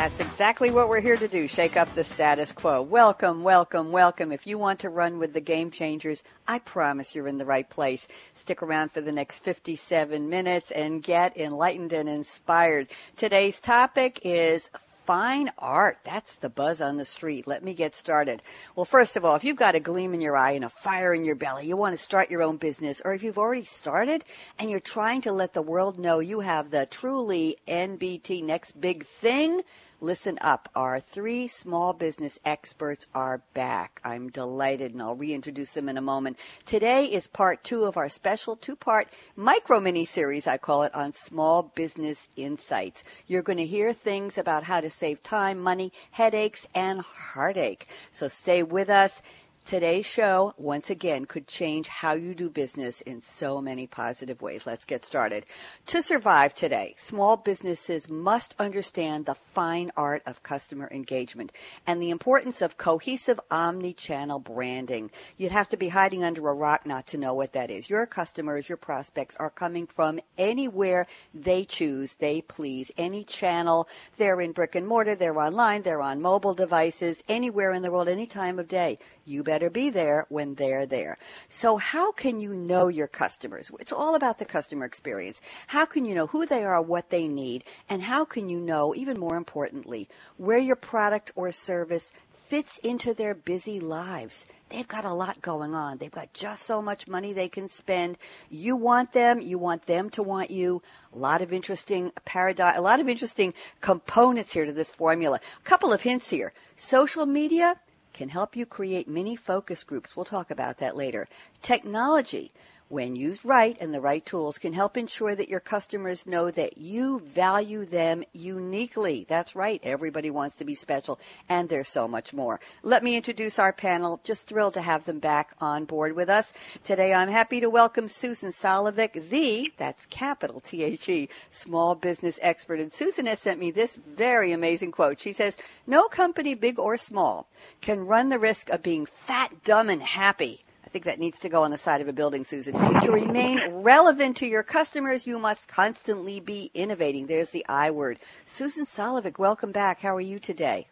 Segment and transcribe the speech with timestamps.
[0.00, 2.80] That's exactly what we're here to do shake up the status quo.
[2.80, 4.32] Welcome, welcome, welcome.
[4.32, 7.68] If you want to run with the game changers, I promise you're in the right
[7.68, 8.08] place.
[8.32, 12.88] Stick around for the next 57 minutes and get enlightened and inspired.
[13.14, 14.70] Today's topic is
[15.10, 15.98] fine art.
[16.02, 17.46] That's the buzz on the street.
[17.46, 18.42] Let me get started.
[18.74, 21.12] Well, first of all, if you've got a gleam in your eye and a fire
[21.12, 24.24] in your belly, you want to start your own business, or if you've already started
[24.58, 29.04] and you're trying to let the world know you have the truly NBT next big
[29.04, 29.60] thing,
[30.02, 30.70] Listen up.
[30.74, 34.00] Our three small business experts are back.
[34.02, 36.38] I'm delighted and I'll reintroduce them in a moment.
[36.64, 40.94] Today is part two of our special two part micro mini series, I call it,
[40.94, 43.04] on small business insights.
[43.26, 47.86] You're going to hear things about how to save time, money, headaches, and heartache.
[48.10, 49.20] So stay with us.
[49.64, 54.66] Today's show, once again, could change how you do business in so many positive ways.
[54.66, 55.46] Let's get started.
[55.86, 61.52] To survive today, small businesses must understand the fine art of customer engagement
[61.86, 65.12] and the importance of cohesive omni-channel branding.
[65.36, 67.88] You'd have to be hiding under a rock not to know what that is.
[67.88, 73.86] Your customers, your prospects are coming from anywhere they choose, they please, any channel.
[74.16, 78.08] They're in brick and mortar, they're online, they're on mobile devices, anywhere in the world,
[78.08, 78.98] any time of day.
[79.24, 81.18] You better be there when they're there.
[81.48, 83.68] So how can you know your customers?
[83.80, 85.40] It's all about the customer experience.
[85.66, 88.94] How can you know who they are, what they need, and how can you know,
[88.94, 92.12] even more importantly, where your product or service
[92.50, 94.46] fits into their busy lives.
[94.70, 95.98] They've got a lot going on.
[95.98, 98.18] They've got just so much money they can spend.
[98.48, 100.82] You want them, you want them to want you.
[101.12, 105.38] A lot of interesting paradigm, a lot of interesting components here to this formula.
[105.58, 106.52] A couple of hints here.
[106.74, 107.76] Social media,
[108.12, 110.16] can help you create mini focus groups.
[110.16, 111.26] We'll talk about that later.
[111.62, 112.52] Technology
[112.90, 116.76] when used right and the right tools, can help ensure that your customers know that
[116.76, 119.24] you value them uniquely.
[119.28, 119.80] That's right.
[119.84, 122.58] Everybody wants to be special, and there's so much more.
[122.82, 124.20] Let me introduce our panel.
[124.24, 126.52] Just thrilled to have them back on board with us.
[126.82, 132.80] Today, I'm happy to welcome Susan Solovic, the, that's capital T-H-E, small business expert.
[132.80, 135.20] And Susan has sent me this very amazing quote.
[135.20, 135.56] She says,
[135.86, 137.46] no company, big or small,
[137.80, 141.62] can run the risk of being fat, dumb, and happy think that needs to go
[141.62, 142.74] on the side of a building, Susan.
[143.00, 147.26] To remain relevant to your customers, you must constantly be innovating.
[147.26, 148.18] There's the I word.
[148.44, 150.00] Susan Solovic, welcome back.
[150.00, 150.86] How are you today?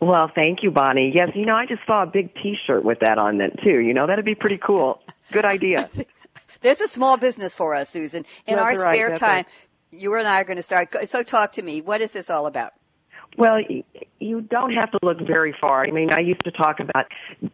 [0.00, 1.12] Well, thank you, Bonnie.
[1.14, 3.78] Yes, you know, I just saw a big T-shirt with that on it too.
[3.80, 5.02] You know, that'd be pretty cool.
[5.32, 5.90] Good idea.
[6.60, 8.24] There's a small business for us, Susan.
[8.46, 9.46] In That's our right, spare time, right.
[9.90, 10.94] you and I are going to start.
[11.08, 11.80] So, talk to me.
[11.80, 12.72] What is this all about?
[13.36, 13.60] Well,
[14.18, 15.84] you don't have to look very far.
[15.84, 17.06] I mean, I used to talk about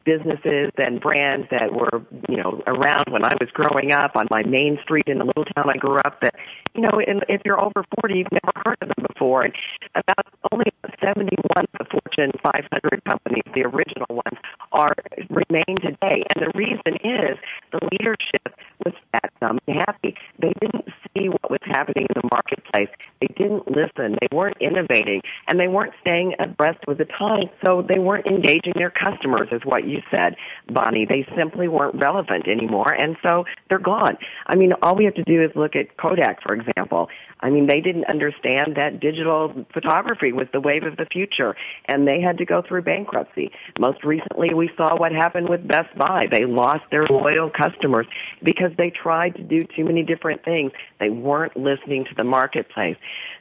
[0.05, 4.43] businesses and brands that were, you know, around when I was growing up on my
[4.45, 6.21] main street in the little town I grew up.
[6.23, 6.35] That,
[6.75, 6.93] you know,
[7.29, 9.43] if you're over 40, you've never heard of them before.
[9.43, 9.53] And
[9.95, 14.41] about only 71 of the Fortune 500 companies, the original ones,
[14.73, 14.95] are
[15.29, 16.25] remain today.
[16.35, 17.39] And the reason is
[17.73, 20.17] the leadership was fat, dumb, happy.
[20.39, 22.89] They didn't see what was happening in the marketplace.
[23.21, 24.17] They didn't listen.
[24.21, 27.51] They weren't innovating, and they weren't staying abreast with the times.
[27.65, 30.37] So they weren't engaging their customers, is what you said,
[30.69, 31.07] Bonnie.
[31.07, 34.17] They simply weren't relevant anymore, and so they're gone.
[34.47, 37.09] I mean, all we have to do is look at Kodak, for example.
[37.41, 41.55] I mean, they didn't understand that digital photography was the wave of the future,
[41.87, 43.53] and they had to go through bankruptcy.
[43.79, 46.27] Most recently, we saw what happened with Best Buy.
[46.31, 48.07] They lost their loyal customers
[48.43, 50.73] because they tried to do too many different things.
[51.01, 52.97] They weren't listening to the marketplace.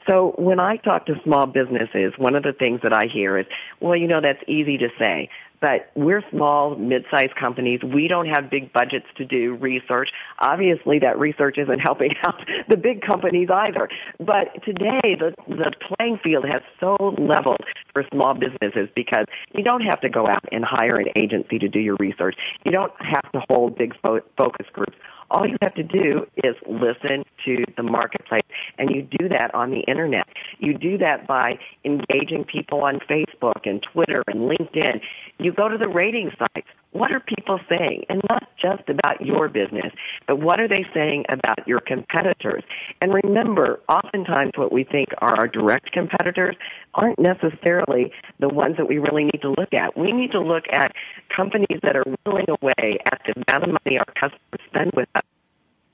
[0.10, 3.46] So when I talk to small businesses, one of the things that I hear is,
[3.80, 5.30] well, you know, that's easy to say
[5.64, 7.80] but we're small, mid-sized companies.
[7.82, 10.10] We don't have big budgets to do research.
[10.40, 13.88] Obviously, that research isn't helping out the big companies either.
[14.20, 17.62] But today, the, the playing field has so leveled
[17.94, 19.24] for small businesses because
[19.56, 22.36] you don't have to go out and hire an agency to do your research.
[22.66, 24.98] You don't have to hold big fo- focus groups.
[25.34, 28.44] All you have to do is listen to the marketplace.
[28.78, 30.28] And you do that on the internet.
[30.60, 35.02] You do that by engaging people on Facebook and Twitter and LinkedIn.
[35.40, 36.68] You go to the rating sites.
[36.92, 38.06] What are people saying?
[38.08, 39.92] And not just about your business,
[40.28, 42.64] but what are they saying about your competitors?
[43.02, 46.56] And remember, oftentimes what we think are our direct competitors
[46.94, 49.98] aren't necessarily the ones that we really need to look at.
[49.98, 50.94] We need to look at
[51.36, 55.33] companies that are willing away at the amount of money our customers spend with us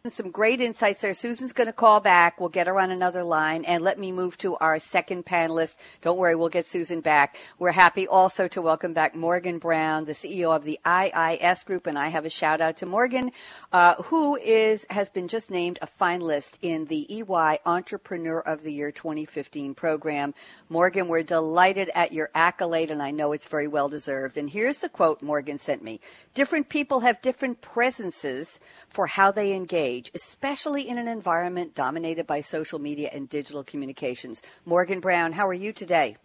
[0.09, 1.13] some great insights there.
[1.13, 2.39] Susan's going to call back.
[2.39, 3.65] We'll get her on another line.
[3.65, 5.77] And let me move to our second panelist.
[6.01, 7.37] Don't worry, we'll get Susan back.
[7.57, 11.87] We're happy also to welcome back Morgan Browne, the CEO of the IIS Group.
[11.87, 13.31] And I have a shout out to Morgan,
[13.71, 18.73] uh, who is has been just named a finalist in the EY Entrepreneur of the
[18.73, 20.33] Year 2015 program.
[20.69, 24.37] Morgan, we're delighted at your accolade, and I know it's very well deserved.
[24.37, 25.99] And here's the quote Morgan sent me
[26.33, 32.25] Different people have different presences for how they engage age, especially in an environment dominated
[32.25, 34.41] by social media and digital communications.
[34.65, 36.15] Morgan Browne, how are you today?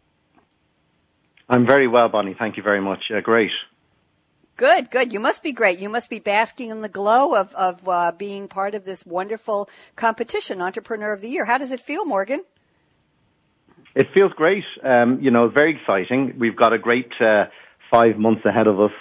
[1.49, 2.37] I'm very well, Bonnie.
[2.39, 3.11] Thank you very much.
[3.11, 3.51] Uh, great.
[4.57, 5.13] Good, good.
[5.13, 5.81] You must be great.
[5.81, 9.69] You must be basking in the glow of, of uh, being part of this wonderful
[9.97, 11.45] competition, Entrepreneur of the Year.
[11.45, 12.45] How does it feel, Morgan?
[13.97, 14.65] It feels great.
[14.85, 16.35] Um, you know, very exciting.
[16.39, 17.47] We've got a great uh,
[17.91, 18.93] five months ahead of us.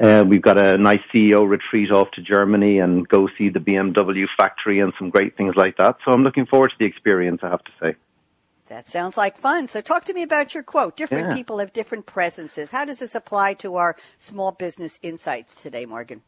[0.00, 4.26] Uh, we've got a nice CEO retreat off to Germany and go see the BMW
[4.36, 5.96] factory and some great things like that.
[6.04, 7.96] So I'm looking forward to the experience, I have to say.
[8.68, 9.68] That sounds like fun.
[9.68, 10.96] So talk to me about your quote.
[10.96, 11.36] Different yeah.
[11.36, 12.70] people have different presences.
[12.70, 16.22] How does this apply to our small business insights today, Morgan?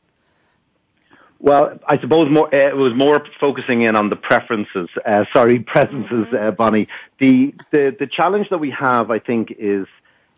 [1.39, 4.89] Well, I suppose more, uh, it was more focusing in on the preferences.
[5.07, 6.37] Uh, sorry, presences, mm-hmm.
[6.37, 6.89] uh, Bonnie.
[7.19, 9.87] The, the the challenge that we have, I think, is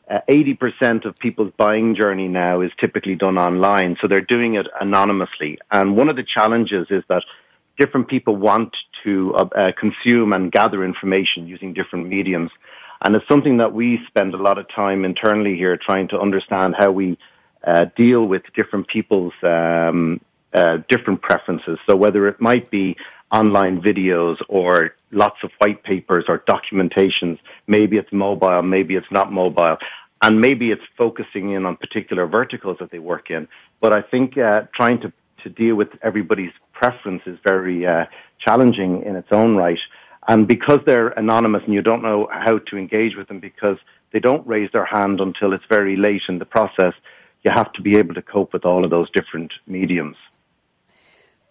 [0.08, 4.69] uh, 80% of people's buying journey now is typically done online, so they're doing it
[4.81, 5.58] anonymously.
[5.70, 7.25] And one of the challenges is that
[7.76, 12.50] different people want to uh, uh, consume and gather information using different mediums.
[13.05, 16.76] And it's something that we spend a lot of time internally here trying to understand
[16.79, 17.19] how we
[17.67, 20.20] uh, deal with different people's um,
[20.55, 21.79] uh, different preferences.
[21.87, 22.97] So whether it might be
[23.32, 27.38] online videos or lots of white papers or documentations.
[27.67, 29.78] Maybe it's mobile, maybe it's not mobile.
[30.23, 33.49] And maybe it's focusing in on particular verticals that they work in.
[33.81, 35.12] But I think uh, trying to,
[35.43, 38.06] to deal with everybody's preference is very uh,
[38.38, 39.79] challenging in its own right.
[40.26, 43.79] And because they're anonymous and you don't know how to engage with them because
[44.12, 46.94] they don't raise their hand until it's very late in the process,
[47.44, 50.17] you have to be able to cope with all of those different mediums.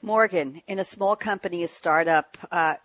[0.05, 2.75] Morgan, in a small company, a startup, uh,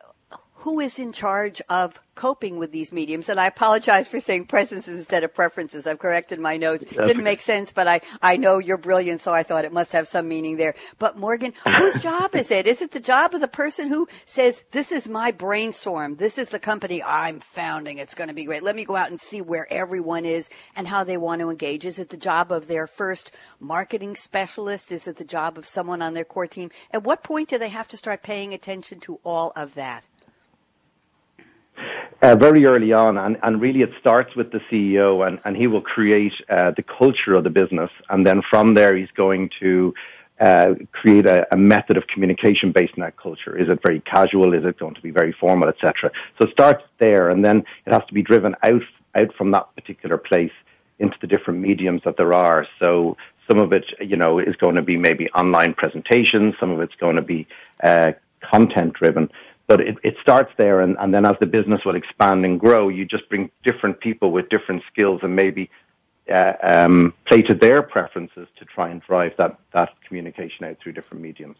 [0.61, 3.29] who is in charge of coping with these mediums?
[3.29, 5.87] And I apologize for saying presences instead of preferences.
[5.87, 6.85] I've corrected my notes.
[6.85, 9.93] That's Didn't make sense, but I, I know you're brilliant, so I thought it must
[9.93, 10.75] have some meaning there.
[10.99, 12.67] But Morgan, whose job is it?
[12.67, 16.17] Is it the job of the person who says, this is my brainstorm.
[16.17, 17.97] This is the company I'm founding.
[17.97, 18.63] It's going to be great.
[18.63, 21.87] Let me go out and see where everyone is and how they want to engage.
[21.87, 24.93] Is it the job of their first marketing specialist?
[24.93, 26.71] Is it the job of someone on their core team?
[26.93, 30.07] At what point do they have to start paying attention to all of that?
[32.23, 35.67] Uh, very early on, and, and really it starts with the CEO, and, and he
[35.67, 39.95] will create uh, the culture of the business, and then from there he's going to
[40.41, 43.57] uh, create a, a, method of communication based on that culture.
[43.59, 44.55] Is it very casual?
[44.55, 46.11] Is it going to be very formal, etc.?
[46.39, 48.83] So it starts there, and then it has to be driven out
[49.15, 50.53] out from that particular place
[50.99, 52.67] into the different mediums that there are.
[52.79, 53.17] So
[53.51, 56.55] some of it, you know, is going to be maybe online presentations.
[56.61, 57.47] Some of it's going to be
[57.83, 59.31] uh, content driven.
[59.71, 62.89] But it, it starts there, and, and then as the business will expand and grow,
[62.89, 65.71] you just bring different people with different skills and maybe
[66.29, 70.91] uh, um, play to their preferences to try and drive that, that communication out through
[70.91, 71.57] different mediums.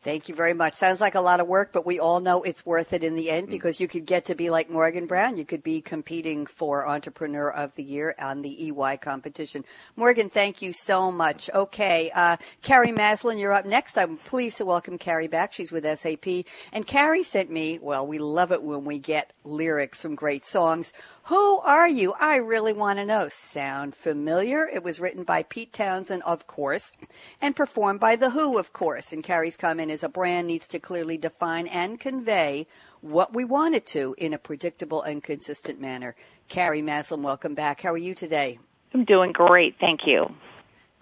[0.00, 0.74] Thank you very much.
[0.74, 3.30] Sounds like a lot of work, but we all know it's worth it in the
[3.30, 3.50] end mm.
[3.50, 5.36] because you could get to be like Morgan Browne.
[5.36, 9.64] You could be competing for Entrepreneur of the Year on the EY competition.
[9.96, 11.50] Morgan, thank you so much.
[11.52, 13.98] Okay, uh, Carrie Maslen, you're up next.
[13.98, 15.52] I'm pleased to welcome Carrie back.
[15.52, 16.46] She's with SAP.
[16.72, 20.92] And Carrie sent me, well, we love it when we get lyrics from great songs.
[21.28, 22.14] Who are you?
[22.18, 23.28] I really want to know.
[23.28, 24.66] Sound familiar?
[24.66, 26.96] It was written by Pete Townshend, of course,
[27.38, 29.12] and performed by The Who, of course.
[29.12, 32.66] And Carrie's comment is a brand needs to clearly define and convey
[33.02, 36.16] what we want it to in a predictable and consistent manner.
[36.48, 37.82] Carrie Maslen, welcome back.
[37.82, 38.58] How are you today?
[38.94, 39.76] I'm doing great.
[39.78, 40.34] Thank you.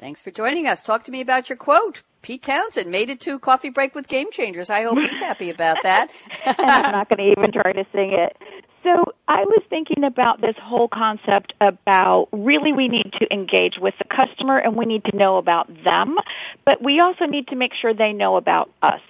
[0.01, 0.83] Thanks for joining us.
[0.83, 2.03] Talk to me about your quote.
[2.23, 4.71] Pete Townshend made it to Coffee Break with Game Changers.
[4.71, 6.11] I hope he's happy about that.
[6.45, 8.37] and I'm not going to even try to sing it.
[8.83, 13.95] So I was thinking about this whole concept about really we need to engage with
[13.99, 16.17] the customer and we need to know about them,
[16.65, 19.01] but we also need to make sure they know about us.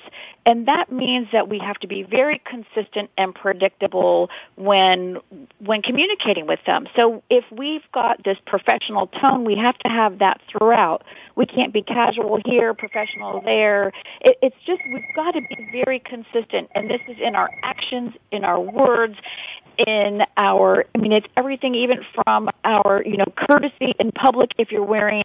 [0.47, 5.19] And that means that we have to be very consistent and predictable when
[5.59, 6.87] when communicating with them.
[6.95, 11.03] So if we've got this professional tone, we have to have that throughout.
[11.35, 13.93] We can't be casual here, professional there.
[14.21, 18.13] It, it's just we've got to be very consistent, and this is in our actions,
[18.31, 19.17] in our words,
[19.79, 24.71] in our I mean it's everything even from our you know courtesy in public if
[24.71, 25.25] you're wearing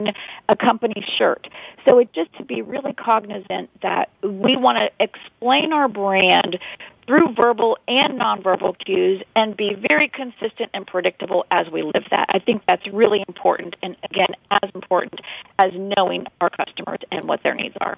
[0.49, 1.47] a company shirt.
[1.87, 6.59] So it just to be really cognizant that we want to explain our brand
[7.07, 12.27] through verbal and nonverbal cues and be very consistent and predictable as we live that.
[12.29, 15.19] I think that's really important and again as important
[15.59, 17.97] as knowing our customers and what their needs are.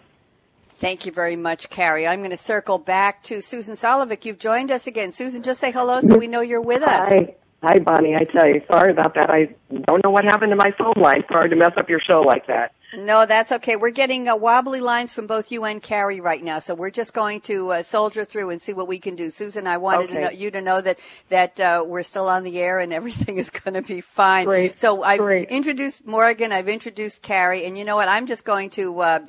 [0.84, 2.06] Thank you very much, Carrie.
[2.06, 4.26] I'm going to circle back to Susan Solovic.
[4.26, 5.14] You've joined us again.
[5.14, 7.08] Susan, just say hello so we know you're with us.
[7.08, 7.36] Hi.
[7.64, 8.14] Hi, Bonnie.
[8.16, 9.30] I tell you, sorry about that.
[9.30, 9.56] I
[9.88, 11.24] don't know what happened to my phone line.
[11.32, 12.74] Sorry to mess up your show like that.
[12.96, 13.76] No, that's okay.
[13.76, 17.14] We're getting uh, wobbly lines from both you and Carrie right now, so we're just
[17.14, 19.30] going to uh, soldier through and see what we can do.
[19.30, 20.14] Susan, I wanted Okay.
[20.16, 23.38] to know, you to know that that uh, we're still on the air and everything
[23.38, 24.46] is going to be fine.
[24.46, 24.78] Great.
[24.78, 25.50] So I've Great.
[25.50, 28.08] introduced Morgan, I've introduced Carrie, and you know what?
[28.08, 29.20] I'm just going to uh,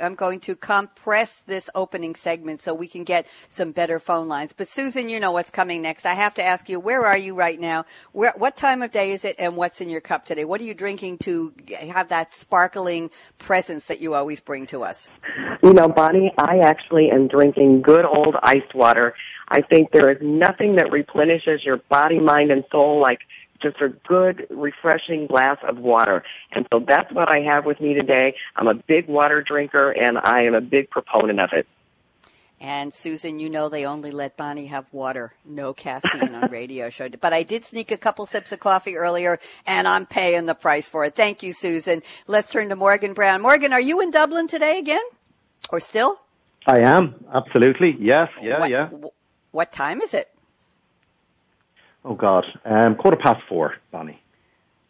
[0.00, 4.52] I'm going to compress this opening segment so we can get some better phone lines.
[4.52, 6.04] But Susan, you know what's coming next.
[6.04, 7.86] I have to ask you, where are you right now?
[8.12, 10.44] Where what time of day is it, and what's in your cup today?
[10.44, 11.54] What are you drinking to
[11.90, 15.08] have that sparkling presence that you always bring to us?
[15.62, 19.14] You know, Bonnie, I actually am drinking good old iced water.
[19.48, 23.20] I think there is nothing that replenishes your body, mind, and soul like
[23.62, 26.22] just a good, refreshing glass of water.
[26.52, 28.34] And so that's what I have with me today.
[28.56, 31.66] I'm a big water drinker, and I am a big proponent of it.
[32.66, 37.10] And Susan, you know they only let Bonnie have water, no caffeine on radio show.
[37.10, 40.88] But I did sneak a couple sips of coffee earlier, and I'm paying the price
[40.88, 41.14] for it.
[41.14, 42.02] Thank you, Susan.
[42.26, 43.42] Let's turn to Morgan Browne.
[43.42, 45.02] Morgan, are you in Dublin today again,
[45.68, 46.22] or still?
[46.66, 48.88] I am absolutely yes, yeah, what, yeah.
[49.50, 50.30] What time is it?
[52.02, 54.22] Oh God, um, quarter past four, Bonnie.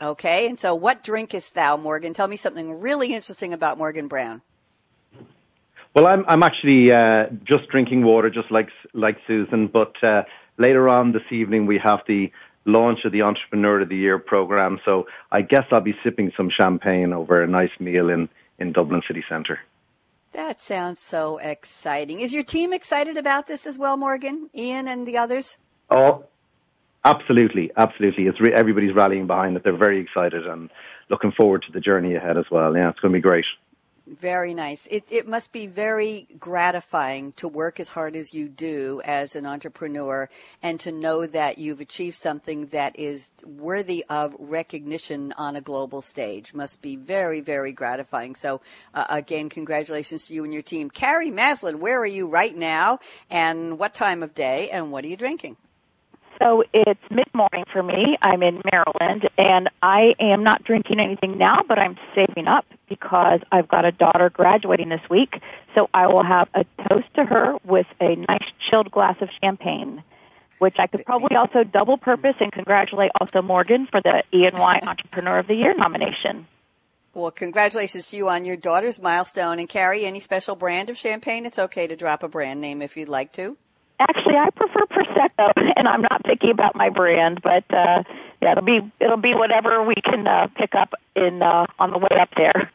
[0.00, 2.14] Okay, and so what drinkest thou, Morgan?
[2.14, 4.43] Tell me something really interesting about Morgan Browne.
[5.95, 9.69] Well, I'm I'm actually uh, just drinking water, just like like Susan.
[9.69, 10.25] But uh,
[10.59, 12.33] later on this evening, we have the
[12.65, 14.81] launch of the Entrepreneur of the Year program.
[14.85, 19.03] So I guess I'll be sipping some champagne over a nice meal in in Dublin
[19.07, 19.61] city centre.
[20.33, 22.19] That sounds so exciting.
[22.19, 25.59] Is your team excited about this as well, Morgan, Ian, and the others?
[25.91, 26.25] Oh,
[27.05, 28.27] absolutely, absolutely.
[28.27, 29.63] It's re- everybody's rallying behind it.
[29.63, 30.71] They're very excited and
[31.09, 32.77] looking forward to the journey ahead as well.
[32.77, 33.45] Yeah, it's going to be great.
[34.06, 34.87] Very nice.
[34.88, 39.46] It it must be very gratifying to work as hard as you do as an
[39.46, 40.28] entrepreneur
[40.62, 46.02] and to know that you've achieved something that is worthy of recognition on a global
[46.02, 46.52] stage.
[46.52, 48.34] Must be very very gratifying.
[48.34, 48.61] So
[48.92, 50.90] uh, again, congratulations to you and your team.
[50.90, 52.99] Carrie Maslen, where are you right now
[53.30, 55.56] and what time of day and what are you drinking?
[56.45, 58.19] So it's mid morning for me.
[58.21, 63.41] I'm in Maryland, and I am not drinking anything now, but I'm saving up because
[63.51, 65.41] I've got a daughter graduating this week.
[65.75, 70.03] So I will have a toast to her with a nice chilled glass of champagne,
[70.59, 75.39] which I could probably also double purpose and congratulate also Morgan for the E&Y Entrepreneur
[75.39, 76.47] of the Year nomination.
[77.15, 79.61] Well, congratulations to you on your daughter's milestone.
[79.61, 81.47] And Carrie, any special brand of champagne?
[81.47, 83.57] It's okay to drop a brand name if you'd like to.
[83.99, 87.41] Actually, I prefer prosecco, and I'm not picky about my brand.
[87.43, 88.03] But uh,
[88.43, 91.99] yeah, it'll be it'll be whatever we can uh, pick up in uh, on the
[91.99, 92.71] way up there.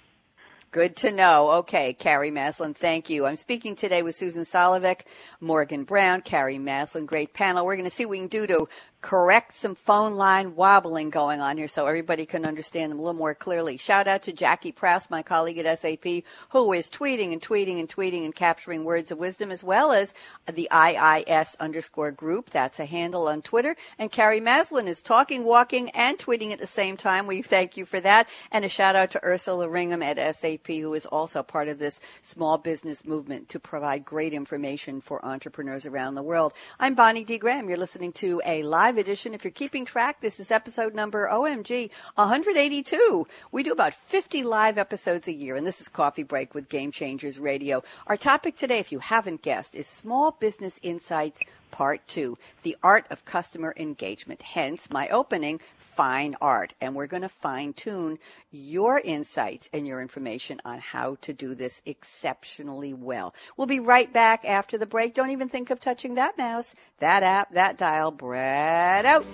[0.72, 1.50] Good to know.
[1.52, 3.26] Okay, Carrie Maslen, thank you.
[3.26, 5.02] I'm speaking today with Susan Solovic,
[5.42, 7.08] Morgan Browne, Carrie Maslen.
[7.08, 7.66] Great panel.
[7.66, 8.68] We're going to see what we can do to
[9.01, 13.18] correct some phone line wobbling going on here so everybody can understand them a little
[13.18, 13.77] more clearly.
[13.77, 17.88] Shout out to Jackie Press, my colleague at SAP, who is tweeting and tweeting and
[17.88, 20.13] tweeting and capturing words of wisdom as well as
[20.51, 22.50] the IIS underscore group.
[22.50, 23.77] That's a handle on Twitter.
[23.98, 27.25] And Carrie Maslen is talking, walking, and tweeting at the same time.
[27.25, 28.27] We thank you for that.
[28.51, 32.01] And a shout out to Ursula Ringham at SAP, who is also part of this
[32.22, 36.53] small business movement to provide great information for entrepreneurs around the world.
[36.79, 37.38] I'm Bonnie D.
[37.38, 37.70] Graham.
[37.70, 39.34] You're listening to a live edition.
[39.34, 43.27] If you're keeping track, this is episode number OMG 182.
[43.51, 46.91] We do about 50 live episodes a year, and this is Coffee Break with Game
[46.91, 47.84] Changers Radio.
[48.08, 53.06] Our topic today, if you haven't guessed, is small business insights Part 2 The Art
[53.10, 54.42] of Customer Engagement.
[54.42, 56.74] Hence, my opening, Fine Art.
[56.82, 58.20] And we're going to fine tune
[58.52, 63.34] your insights and your information on how to do this exceptionally well.
[63.58, 65.14] We'll be right back after the break.
[65.14, 68.12] Don't even think of touching that mouse, that app, that dial.
[68.12, 69.26] Brad out.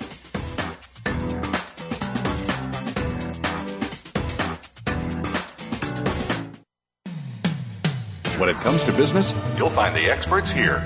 [8.37, 10.85] When it comes to business, you'll find the experts here.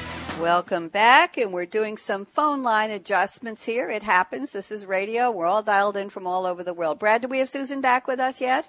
[0.39, 3.89] Welcome back, and we're doing some phone line adjustments here.
[3.89, 4.53] It happens.
[4.53, 5.29] This is radio.
[5.29, 6.97] We're all dialed in from all over the world.
[6.99, 8.67] Brad, do we have Susan back with us yet?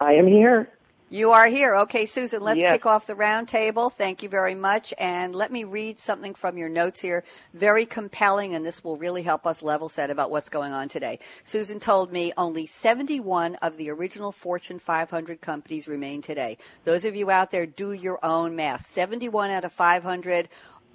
[0.00, 0.70] I am here.
[1.12, 1.76] You are here.
[1.80, 2.72] Okay, Susan, let's yes.
[2.72, 3.92] kick off the roundtable.
[3.92, 4.94] Thank you very much.
[4.98, 7.22] And let me read something from your notes here.
[7.52, 11.18] Very compelling, and this will really help us level set about what's going on today.
[11.44, 16.56] Susan told me only 71 of the original Fortune 500 companies remain today.
[16.84, 18.86] Those of you out there, do your own math.
[18.86, 20.48] 71 out of 500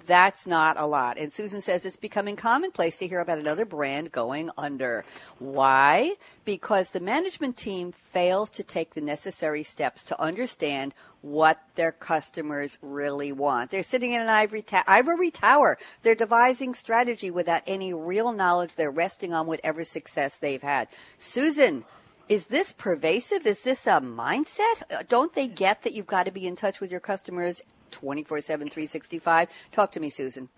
[0.08, 1.18] that's not a lot.
[1.18, 5.04] And Susan says it's becoming commonplace to hear about another brand going under.
[5.38, 6.14] Why?
[6.44, 12.78] Because the management team fails to take the necessary steps to understand what their customers
[12.80, 13.70] really want.
[13.70, 15.76] They're sitting in an ivory, ta- ivory tower.
[16.02, 18.74] They're devising strategy without any real knowledge.
[18.74, 20.88] They're resting on whatever success they've had.
[21.18, 21.84] Susan,
[22.28, 23.46] is this pervasive?
[23.46, 24.82] Is this a mindset?
[24.90, 28.40] Uh, don't they get that you've got to be in touch with your customers 24
[28.40, 29.68] 7, 365?
[29.72, 30.48] Talk to me, Susan.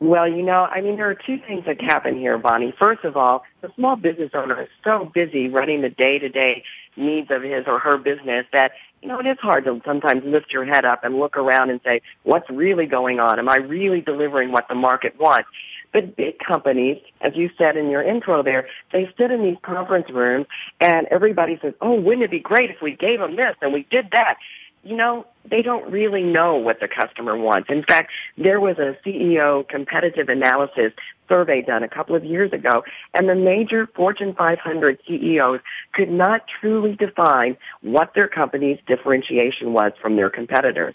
[0.00, 2.72] Well, you know, I mean, there are two things that happen here, Bonnie.
[2.80, 6.62] First of all, the small business owner is so busy running the day-to-day
[6.96, 8.72] needs of his or her business that,
[9.02, 11.80] you know, it is hard to sometimes lift your head up and look around and
[11.84, 13.40] say, what's really going on?
[13.40, 15.48] Am I really delivering what the market wants?
[15.92, 20.10] But big companies, as you said in your intro there, they sit in these conference
[20.10, 20.46] rooms
[20.80, 23.86] and everybody says, oh, wouldn't it be great if we gave them this and we
[23.90, 24.36] did that?
[24.82, 27.68] You know, they don't really know what the customer wants.
[27.70, 30.92] In fact, there was a CEO competitive analysis
[31.28, 35.60] survey done a couple of years ago, and the major Fortune 500 CEOs
[35.92, 40.94] could not truly define what their company's differentiation was from their competitors.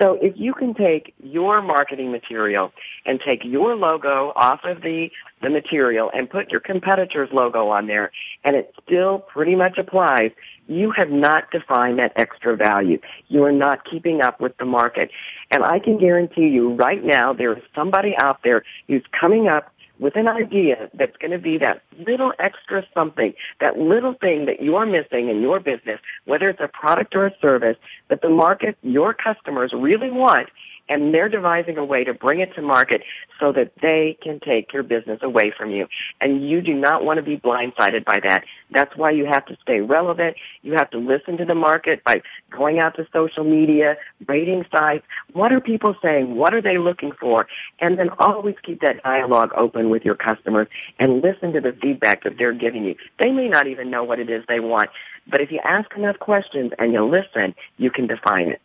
[0.00, 2.72] So if you can take your marketing material
[3.04, 5.10] and take your logo off of the,
[5.42, 8.10] the material and put your competitor's logo on there
[8.44, 10.30] and it still pretty much applies,
[10.68, 12.98] you have not defined that extra value.
[13.28, 15.10] You are not keeping up with the market.
[15.50, 19.70] And I can guarantee you right now there is somebody out there who's coming up
[20.00, 24.62] with an idea that's going to be that little extra something, that little thing that
[24.62, 27.76] you're missing in your business, whether it's a product or a service
[28.08, 30.48] that the market, your customers really want
[30.90, 33.02] and they're devising a way to bring it to market
[33.38, 35.86] so that they can take your business away from you.
[36.20, 38.44] And you do not want to be blindsided by that.
[38.70, 40.36] That's why you have to stay relevant.
[40.62, 45.06] You have to listen to the market by going out to social media, rating sites.
[45.32, 46.34] What are people saying?
[46.34, 47.46] What are they looking for?
[47.80, 50.66] And then always keep that dialogue open with your customers
[50.98, 52.96] and listen to the feedback that they're giving you.
[53.22, 54.90] They may not even know what it is they want,
[55.28, 58.60] but if you ask enough questions and you listen, you can define it.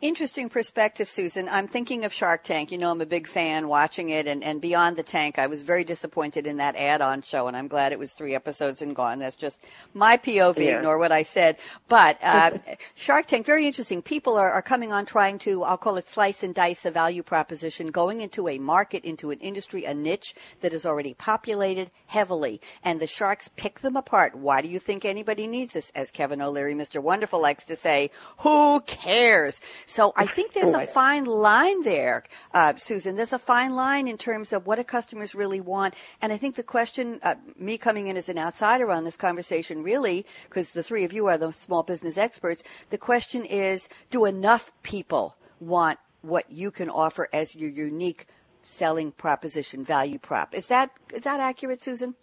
[0.00, 1.46] Interesting perspective, Susan.
[1.46, 2.72] I'm thinking of Shark Tank.
[2.72, 5.38] You know, I'm a big fan watching it and, and Beyond the Tank.
[5.38, 8.34] I was very disappointed in that add on show, and I'm glad it was three
[8.34, 9.18] episodes and gone.
[9.18, 10.78] That's just my POV, yeah.
[10.78, 11.58] ignore what I said.
[11.90, 12.52] But uh,
[12.94, 14.00] Shark Tank, very interesting.
[14.00, 17.22] People are, are coming on trying to, I'll call it slice and dice a value
[17.22, 22.62] proposition, going into a market, into an industry, a niche that is already populated heavily.
[22.82, 24.34] And the sharks pick them apart.
[24.34, 25.90] Why do you think anybody needs this?
[25.90, 27.02] As Kevin O'Leary, Mr.
[27.02, 29.60] Wonderful, likes to say, who cares?
[29.90, 32.22] So I think there's a fine line there,
[32.54, 33.16] uh, Susan.
[33.16, 35.94] There's a fine line in terms of what do customers really want.
[36.22, 39.82] And I think the question, uh, me coming in as an outsider on this conversation,
[39.82, 44.26] really, because the three of you are the small business experts, the question is, do
[44.26, 48.26] enough people want what you can offer as your unique
[48.62, 50.54] selling proposition, value prop?
[50.54, 52.14] Is that is that accurate, Susan?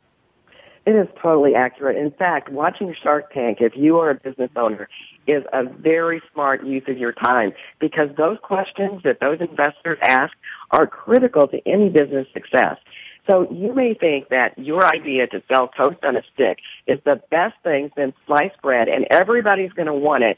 [0.87, 1.97] It is totally accurate.
[1.97, 4.87] In fact, watching Shark Tank, if you are a business owner,
[5.27, 10.31] is a very smart use of your time because those questions that those investors ask
[10.71, 12.77] are critical to any business success.
[13.29, 17.21] So you may think that your idea to sell toast on a stick is the
[17.29, 20.37] best thing since sliced bread and everybody's going to want it.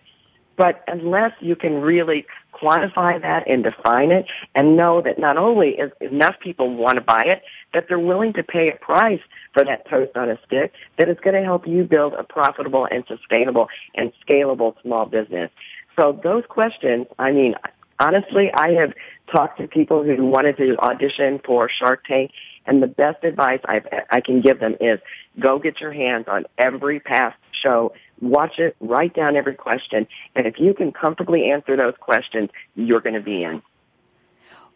[0.58, 5.70] But unless you can really quantify that and define it and know that not only
[5.70, 9.22] is enough people want to buy it, that they're willing to pay a price
[9.54, 12.88] for that toast on a stick that is going to help you build a profitable
[12.90, 15.52] and sustainable and scalable small business.
[16.00, 17.56] So those questions, I mean,
[18.00, 18.94] honestly, I have
[19.34, 22.32] talked to people who wanted to audition for Shark Tank
[22.66, 25.00] and the best advice I've, I can give them is
[25.40, 30.46] go get your hands on every past show, watch it, write down every question, and
[30.46, 33.62] if you can comfortably answer those questions, you're going to be in.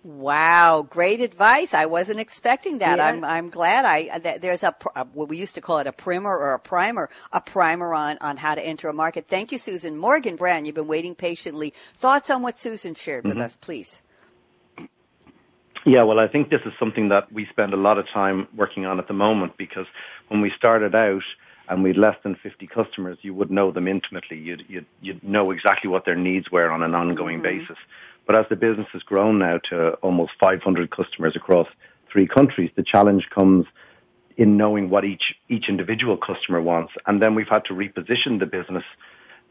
[0.04, 1.74] Wow, great advice.
[1.74, 2.98] I wasn't expecting that.
[2.98, 3.06] Yeah.
[3.06, 4.76] I'm I'm glad I that there's a
[5.14, 8.36] what we used to call it a primer or a primer, a primer on on
[8.36, 9.28] how to enter a market.
[9.30, 10.66] Thank you, Susan Morgan Browne.
[10.66, 11.74] You've been waiting patiently.
[11.96, 13.44] Thoughts on what Susan shared with mm-hmm.
[13.44, 14.02] us, please.
[15.86, 18.86] Yeah, well, I think this is something that we spend a lot of time working
[18.86, 19.86] on at the moment because
[20.30, 21.24] when we started out
[21.68, 24.38] and we had less than 50 customers, you would know them intimately.
[24.38, 27.60] You'd, you'd, you'd know exactly what their needs were on an ongoing mm-hmm.
[27.60, 27.78] basis.
[28.26, 31.68] But as the business has grown now to almost 500 customers across
[32.12, 33.66] three countries, the challenge comes
[34.38, 36.94] in knowing what each, each individual customer wants.
[37.06, 38.84] And then we've had to reposition the business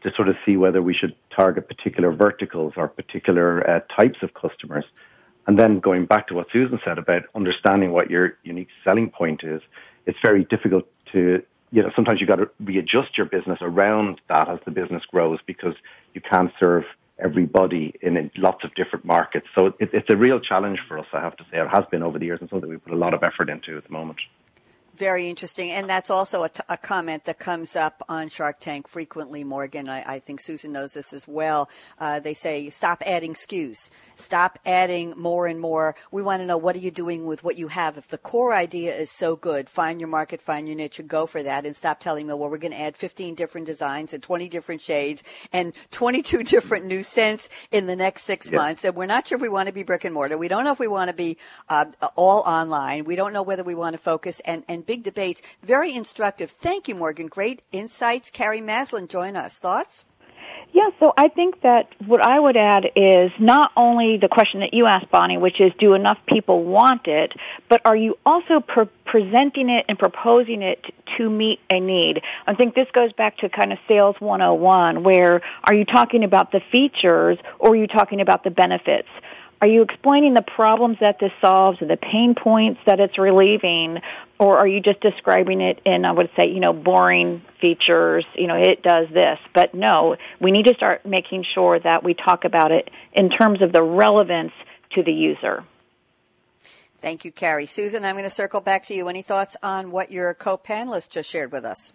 [0.01, 4.33] to sort of see whether we should target particular verticals or particular uh, types of
[4.33, 4.83] customers.
[5.47, 9.43] And then going back to what Susan said about understanding what your unique selling point
[9.43, 9.61] is,
[10.05, 14.49] it's very difficult to, you know, sometimes you've got to readjust your business around that
[14.49, 15.75] as the business grows because
[16.13, 16.83] you can't serve
[17.23, 19.47] everybody in lots of different markets.
[19.55, 21.59] So it, it's a real challenge for us, I have to say.
[21.59, 23.77] It has been over the years and something we put a lot of effort into
[23.77, 24.19] at the moment.
[24.95, 25.71] Very interesting.
[25.71, 29.89] And that's also a, t- a comment that comes up on Shark Tank frequently, Morgan.
[29.89, 31.67] I, I think Susan knows this as well.
[31.97, 33.89] Uh, they say, stop adding SKUs.
[34.15, 35.95] Stop adding more and more.
[36.11, 37.97] We want to know what are you doing with what you have.
[37.97, 41.25] If the core idea is so good, find your market, find your niche, and go
[41.25, 41.65] for that.
[41.65, 44.81] And stop telling me, well, we're going to add 15 different designs and 20 different
[44.81, 48.61] shades and 22 different new scents in the next six yep.
[48.61, 48.85] months.
[48.85, 50.37] And we're not sure if we want to be brick and mortar.
[50.37, 53.05] We don't know if we want to be uh, all online.
[53.05, 55.41] We don't know whether we want to focus and, and big debates.
[55.63, 56.51] Very instructive.
[56.51, 57.27] Thank you, Morgan.
[57.27, 58.29] Great insights.
[58.29, 59.57] Carrie Maslen, join us.
[59.57, 60.05] Thoughts?
[60.73, 64.73] Yeah, so I think that what I would add is not only the question that
[64.73, 67.31] you asked, Bonnie, which is do enough people want it,
[67.69, 70.83] but are you also pre- presenting it and proposing it
[71.17, 72.23] to meet a need?
[72.47, 76.51] I think this goes back to kind of sales 101, where are you talking about
[76.51, 79.09] the features or are you talking about the benefits?
[79.61, 83.99] Are you explaining the problems that this solves or the pain points that it's relieving?
[84.43, 88.47] Or are you just describing it in, I would say, you know, boring features, you
[88.47, 89.39] know, it does this.
[89.53, 93.61] But no, we need to start making sure that we talk about it in terms
[93.61, 94.51] of the relevance
[94.95, 95.63] to the user.
[96.99, 97.67] Thank you, Carrie.
[97.67, 99.07] Susan, I'm going to circle back to you.
[99.07, 101.93] Any thoughts on what your co-panelists just shared with us?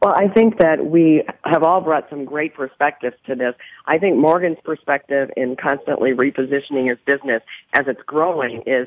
[0.00, 3.56] Well, I think that we have all brought some great perspectives to this.
[3.86, 7.42] I think Morgan's perspective in constantly repositioning his business
[7.76, 8.86] as it's growing is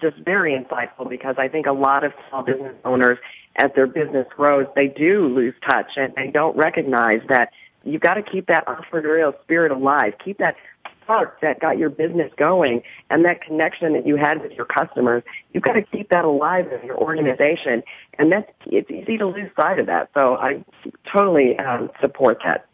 [0.00, 3.18] just very insightful because I think a lot of small business owners,
[3.56, 7.50] as their business grows, they do lose touch and they don't recognize that
[7.84, 10.14] you've got to keep that entrepreneurial spirit alive.
[10.24, 10.56] Keep that
[11.02, 15.22] spark that got your business going and that connection that you had with your customers,
[15.52, 17.82] you've got to keep that alive in your organization.
[18.18, 20.10] And that's, it's easy to lose sight of that.
[20.12, 20.62] So I
[21.10, 22.66] totally um, support that.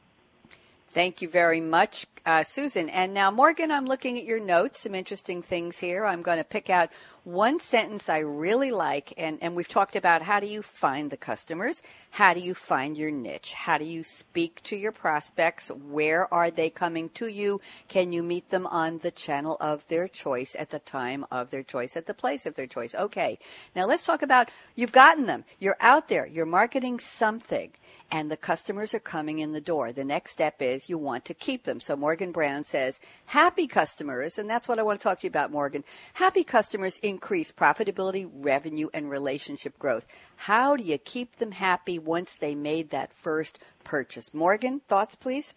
[0.89, 2.07] Thank you very much.
[2.27, 2.89] Uh, Susan.
[2.89, 6.05] And now, Morgan, I'm looking at your notes, some interesting things here.
[6.05, 6.91] I'm going to pick out
[7.25, 11.17] one sentence I really like, and, and we've talked about how do you find the
[11.17, 11.83] customers?
[12.11, 13.55] How do you find your niche?
[13.55, 15.71] How do you speak to your prospects?
[15.71, 17.61] Where are they coming to you?
[17.89, 21.63] Can you meet them on the channel of their choice at the time of their
[21.63, 22.95] choice, at the place of their choice?
[22.95, 23.39] Okay.
[23.75, 25.45] Now let's talk about you've gotten them.
[25.59, 26.27] You're out there.
[26.27, 27.73] You're marketing something
[28.11, 29.93] and the customers are coming in the door.
[29.93, 31.81] The next step is you want to keep them.
[31.81, 35.31] So Morgan Browne says, happy customers, and that's what I want to talk to you
[35.31, 35.85] about, Morgan.
[36.15, 40.07] Happy customers increase profitability, revenue, and relationship growth.
[40.37, 44.33] How do you keep them happy once they made that first purchase?
[44.33, 45.55] Morgan, thoughts, please?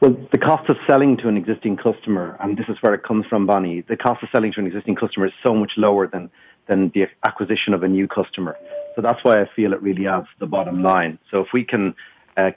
[0.00, 3.26] Well, the cost of selling to an existing customer, and this is where it comes
[3.26, 6.30] from, Bonnie, the cost of selling to an existing customer is so much lower than
[6.66, 8.56] than the acquisition of a new customer.
[8.94, 11.18] So that's why I feel it really adds the bottom line.
[11.30, 11.94] So if we can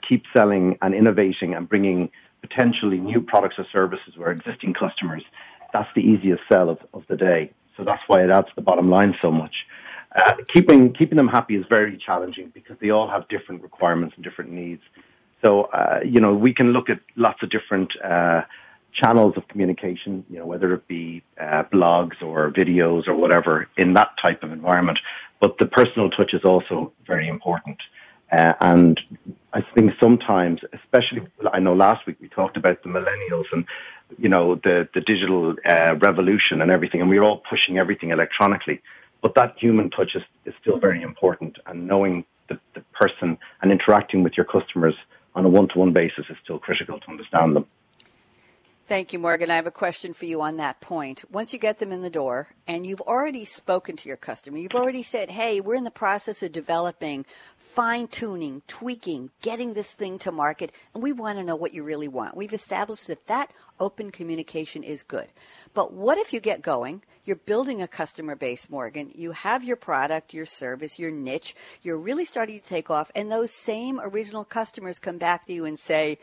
[0.06, 5.22] keep selling and innovating and bringing potentially new products or services to our existing customers,
[5.72, 7.50] that's the easiest sell of, of the day.
[7.76, 9.66] So that's why it adds the bottom line so much.
[10.14, 14.24] Uh, keeping keeping them happy is very challenging because they all have different requirements and
[14.24, 14.82] different needs.
[15.40, 18.42] So uh, you know we can look at lots of different uh,
[18.92, 23.94] channels of communication, you know, whether it be uh, blogs or videos or whatever in
[23.94, 24.98] that type of environment.
[25.40, 27.78] But the personal touch is also very important.
[28.32, 29.00] Uh, and
[29.52, 33.64] I think sometimes, especially, I know last week we talked about the millennials and,
[34.18, 38.80] you know, the, the digital uh, revolution and everything, and we're all pushing everything electronically.
[39.22, 43.72] But that human touch is, is still very important, and knowing the, the person and
[43.72, 44.94] interacting with your customers
[45.34, 47.66] on a one-to-one basis is still critical to understand them.
[48.90, 49.52] Thank you, Morgan.
[49.52, 51.22] I have a question for you on that point.
[51.30, 54.74] Once you get them in the door and you've already spoken to your customer, you've
[54.74, 57.24] already said, hey, we're in the process of developing,
[57.56, 61.84] fine tuning, tweaking, getting this thing to market, and we want to know what you
[61.84, 62.36] really want.
[62.36, 65.28] We've established that that open communication is good.
[65.72, 67.02] But what if you get going?
[67.22, 69.12] You're building a customer base, Morgan.
[69.14, 71.54] You have your product, your service, your niche.
[71.80, 75.64] You're really starting to take off, and those same original customers come back to you
[75.64, 76.18] and say,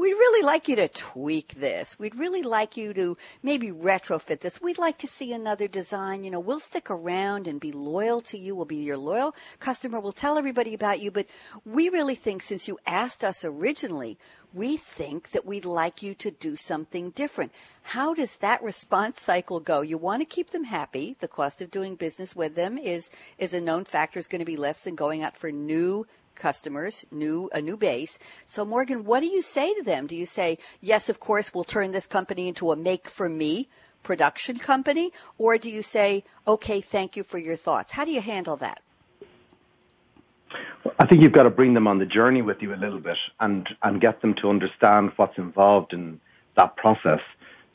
[0.00, 1.98] We'd really like you to tweak this.
[1.98, 4.58] We'd really like you to maybe retrofit this.
[4.58, 6.24] We'd like to see another design.
[6.24, 8.56] You know, we'll stick around and be loyal to you.
[8.56, 10.00] We'll be your loyal customer.
[10.00, 11.10] We'll tell everybody about you.
[11.10, 11.26] But
[11.66, 14.16] we really think since you asked us originally,
[14.54, 17.52] we think that we'd like you to do something different.
[17.82, 19.82] How does that response cycle go?
[19.82, 21.16] You want to keep them happy.
[21.20, 24.46] The cost of doing business with them is, is a known factor is going to
[24.46, 26.06] be less than going out for new
[26.40, 28.18] customers, new a new base.
[28.46, 30.06] So Morgan, what do you say to them?
[30.06, 33.68] Do you say, "Yes, of course, we'll turn this company into a make for me
[34.02, 36.24] production company?" Or do you say,
[36.54, 38.80] "Okay, thank you for your thoughts." How do you handle that?
[40.98, 43.20] I think you've got to bring them on the journey with you a little bit
[43.38, 46.20] and and get them to understand what's involved in
[46.56, 47.22] that process.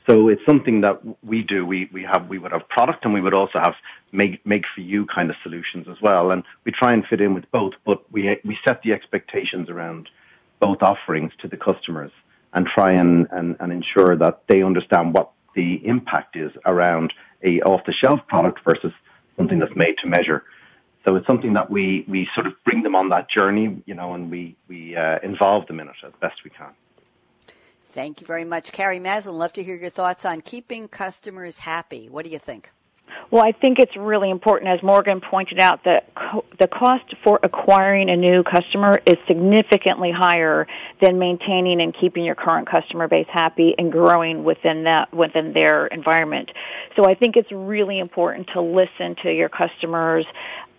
[0.08, 1.66] So it's something that we do.
[1.66, 3.74] We, we have, we would have product and we would also have
[4.12, 6.32] make, make for you kind of solutions as well.
[6.32, 10.10] And we try and fit in with both, but we, we set the expectations around
[10.60, 12.12] both offerings to the customers
[12.54, 17.12] and try and, and, and ensure that they understand what the impact is around
[17.44, 18.92] a off the shelf product versus
[19.38, 20.44] something that's made to measure.
[21.06, 24.14] So it's something that we, we sort of bring them on that journey, you know,
[24.14, 26.74] and we, we uh, involve them in it as best we can.
[27.96, 28.74] Thank you very much.
[28.74, 32.10] Carrie Maslen, love to hear your thoughts on keeping customers happy.
[32.10, 32.72] What do you think?
[33.32, 37.40] Well, I think it's really important, as Morgan pointed out, that co- the cost for
[37.42, 40.68] acquiring a new customer is significantly higher
[41.02, 45.88] than maintaining and keeping your current customer base happy and growing within that within their
[45.88, 46.52] environment.
[46.98, 50.26] So I think it's really important to listen to your customers,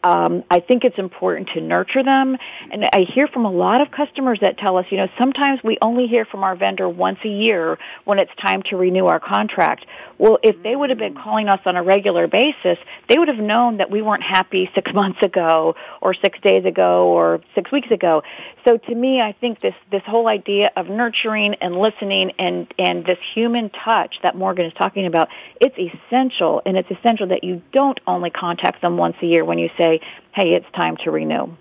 [0.06, 2.36] um, I think it's important to nurture them.
[2.70, 5.78] And I hear from a lot of customers that tell us, you know, sometimes we
[5.82, 9.84] only hear from our vendor once a year when it's time to renew our contract.
[10.16, 13.38] Well, if they would have been calling us on a regular basis, they would have
[13.38, 17.90] known that we weren't happy six months ago or six days ago or six weeks
[17.90, 18.22] ago.
[18.64, 23.04] So to me, I think this, this whole idea of nurturing and listening and, and
[23.04, 27.60] this human touch that Morgan is talking about, it's essential and it's essential that you
[27.72, 29.68] don't only contact them once a year when you
[30.00, 31.56] say, hey, it's time to renew.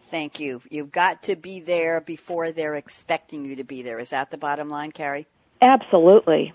[0.00, 0.60] Thank you.
[0.70, 3.98] You've got to be there before they're expecting you to be there.
[3.98, 5.26] Is that the bottom line, Carrie?
[5.62, 6.52] Absolutely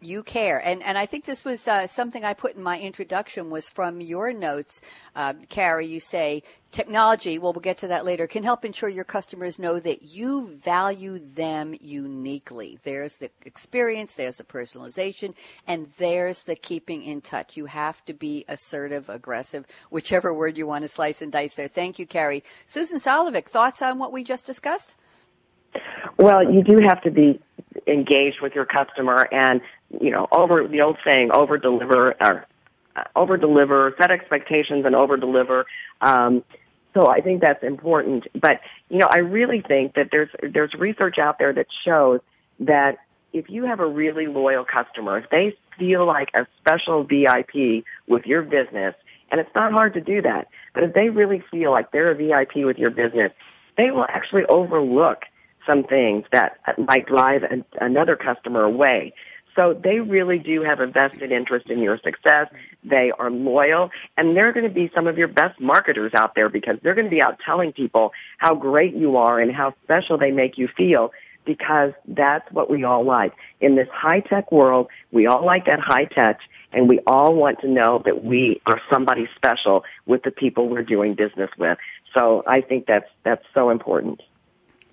[0.00, 0.58] you care.
[0.64, 4.00] And and i think this was uh, something i put in my introduction was from
[4.00, 4.80] your notes
[5.16, 9.04] uh, carrie you say technology well we'll get to that later can help ensure your
[9.04, 12.78] customers know that you value them uniquely.
[12.82, 15.34] There's the experience there's the personalization
[15.66, 17.56] and there's the keeping in touch.
[17.56, 21.68] You have to be assertive aggressive whichever word you want to slice and dice there.
[21.68, 22.44] Thank you carrie.
[22.66, 24.94] Susan solovic thoughts on what we just discussed?
[26.16, 27.40] Well, you do have to be
[27.86, 29.60] engaged with your customer and,
[30.00, 32.46] you know, over the old saying, over deliver or
[32.96, 35.66] uh, over deliver, set expectations and over deliver.
[36.00, 36.44] Um,
[36.94, 38.26] so I think that's important.
[38.34, 42.20] But, you know, I really think that there's, there's research out there that shows
[42.60, 42.98] that
[43.32, 48.26] if you have a really loyal customer, if they feel like a special VIP with
[48.26, 48.94] your business,
[49.30, 52.14] and it's not hard to do that, but if they really feel like they're a
[52.14, 53.32] VIP with your business,
[53.76, 55.22] they will actually overlook
[55.66, 59.12] some things that might drive an, another customer away.
[59.58, 62.46] So they really do have a vested interest in your success.
[62.84, 66.48] They are loyal and they're going to be some of your best marketers out there
[66.48, 70.16] because they're going to be out telling people how great you are and how special
[70.16, 71.10] they make you feel
[71.44, 73.32] because that's what we all like.
[73.60, 76.40] In this high tech world, we all like that high touch
[76.72, 80.82] and we all want to know that we are somebody special with the people we're
[80.82, 81.78] doing business with.
[82.14, 84.22] So I think that's, that's so important.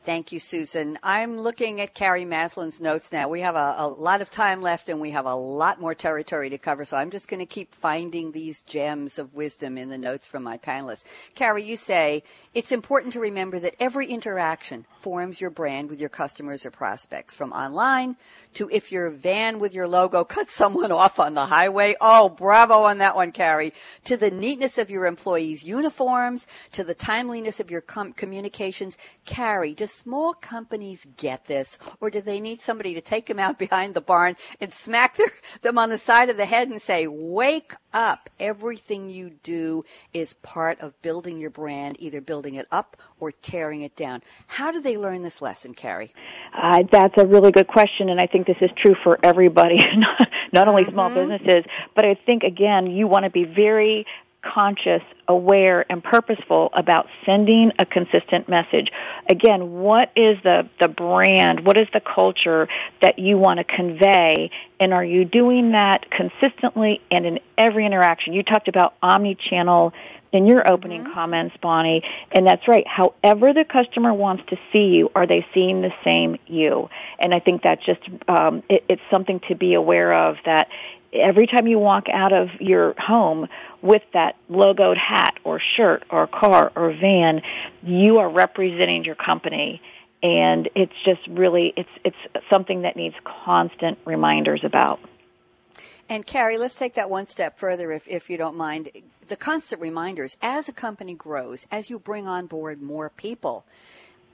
[0.06, 1.00] Thank you, Susan.
[1.02, 3.28] I'm looking at Carrie Maslen's notes now.
[3.28, 6.48] We have a, a, lot of time left and we have a lot more territory
[6.52, 9.98] to cover, so I'm just going to keep finding these gems of wisdom in the
[9.98, 11.06] notes from my panelists.
[11.34, 12.22] Carrie, you say
[12.54, 17.34] it's important to remember that every interaction forms your brand with your customers or prospects,
[17.34, 18.16] from online
[18.54, 21.96] to if your van with your logo cuts someone off on the highway.
[22.00, 23.74] Oh, bravo on that one, Carrie.
[24.06, 28.98] To the neatness of your employees' uniforms, to the timeliness of your com- communications.
[29.26, 33.58] Carrie, just small companies get this, or do they need somebody to take them out
[33.66, 35.32] behind the barn and smack their,
[35.62, 38.30] them on the side of the head and say, wake up.
[38.40, 43.82] Everything you do is part of building your brand, either building it up or tearing
[43.82, 44.22] it down.
[44.48, 46.14] How do they learn this lesson, Carrie?
[46.54, 50.30] Uh, that's a really good question, and I think this is true for everybody, not,
[50.52, 51.30] not only small mm-hmm.
[51.30, 51.64] businesses,
[51.96, 54.06] but I think, again, you want to be very
[54.54, 58.92] conscious, aware, and purposeful about sending a consistent message.
[59.28, 61.66] Again, what is the, the brand?
[61.66, 62.68] What is the culture
[63.02, 64.52] that you want to convey?
[64.80, 68.34] And are you doing that consistently and in every interaction?
[68.34, 69.94] You talked about omni-channel
[70.32, 71.14] in your opening mm-hmm.
[71.14, 72.86] comments, Bonnie, and that's right.
[72.86, 76.90] However the customer wants to see you, are they seeing the same you?
[77.20, 80.68] And I think that's just um, it, it's something to be aware of that
[81.16, 83.48] every time you walk out of your home
[83.82, 87.42] with that logoed hat or shirt or car or van,
[87.84, 89.82] you are representing your company
[90.26, 92.18] and it's just really it's it's
[92.52, 95.00] something that needs constant reminders about.
[96.08, 98.90] And Carrie, let's take that one step further if, if you don't mind.
[99.28, 103.66] The constant reminders as a company grows, as you bring on board more people,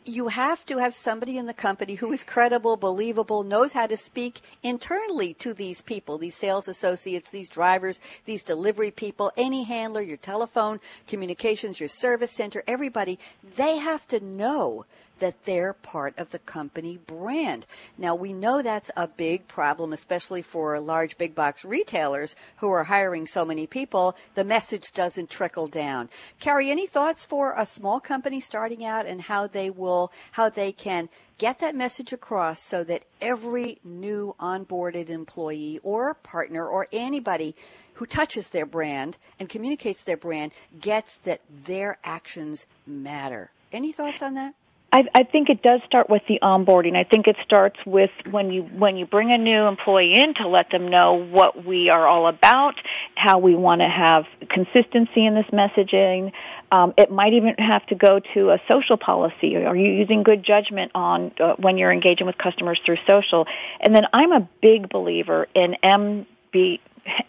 [0.06, 3.98] you have to have somebody in the company who is credible, believable, knows how to
[3.98, 10.02] speak internally to these people, these sales associates, these drivers, these delivery people, any handler,
[10.02, 13.20] your telephone, communications, your service center, everybody.
[13.56, 14.86] They have to know
[15.22, 17.66] that they're part of the company brand.
[17.98, 22.84] Now we know that's a big problem, especially for large big box retailers who are
[22.84, 24.18] hiring so many people.
[24.36, 26.10] The message doesn't trickle down.
[26.40, 30.72] Carrie, any thoughts for a small company starting out and how they will, how they
[30.72, 31.08] can
[31.38, 37.56] get that message across so that every new onboarded employee or partner or anybody
[37.94, 43.52] who touches their brand and communicates their brand gets that their actions matter.
[43.72, 44.56] Any thoughts on that?
[44.94, 46.98] I, I think it does start with the onboarding.
[46.98, 50.48] I think it starts with when you when you bring a new employee in to
[50.48, 52.76] let them know what we are all about,
[53.16, 56.34] how we want to have consistency in this messaging.
[56.74, 59.56] Um, it might even have to go to a social policy.
[59.56, 63.48] Are you using good judgment on uh, when you're engaging with customers through social?
[63.80, 66.80] And then I'm a big believer in MB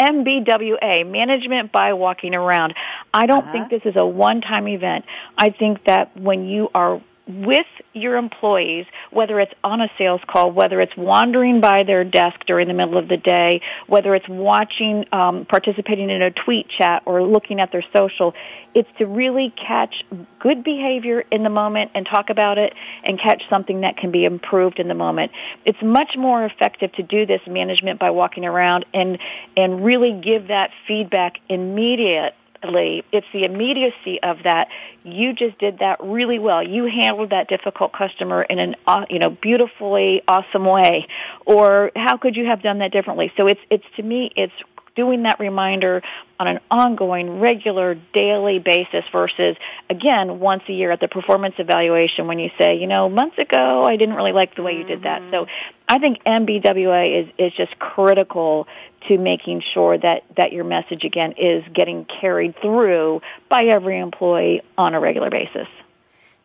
[0.01, 2.75] MBWA, management by walking around.
[3.15, 3.53] I don't uh-huh.
[3.53, 5.07] think this is a one-time event.
[5.39, 7.01] I think that when you are
[7.41, 12.45] with your employees, whether it's on a sales call, whether it's wandering by their desk
[12.47, 17.03] during the middle of the day, whether it's watching, um, participating in a tweet chat
[17.07, 18.35] or looking at their social,
[18.75, 20.05] it's to really catch
[20.39, 22.73] good behavior in the moment and talk about it
[23.05, 25.33] and catch something that can be improved in the moment.
[25.65, 29.19] It's much more effective to do this management by walking around and,
[29.57, 34.69] and really give that feedback immediate it's the immediacy of that.
[35.05, 36.63] You just did that really well.
[36.63, 41.07] You handled that difficult customer in an uh, you know beautifully awesome way.
[41.47, 43.33] Or how could you have done that differently?
[43.37, 44.53] So it's it's to me it's
[44.95, 46.03] doing that reminder
[46.39, 49.57] on an ongoing, regular, daily basis versus,
[49.89, 53.83] again, once a year at the performance evaluation when you say, you know, months ago
[53.83, 55.23] I didn't really like the way you did that.
[55.31, 55.47] So
[55.89, 58.67] I think MBWA is, is just critical
[59.09, 64.63] to making sure that, that your message, again, is getting carried through by every employee
[64.77, 65.69] on a regular basis.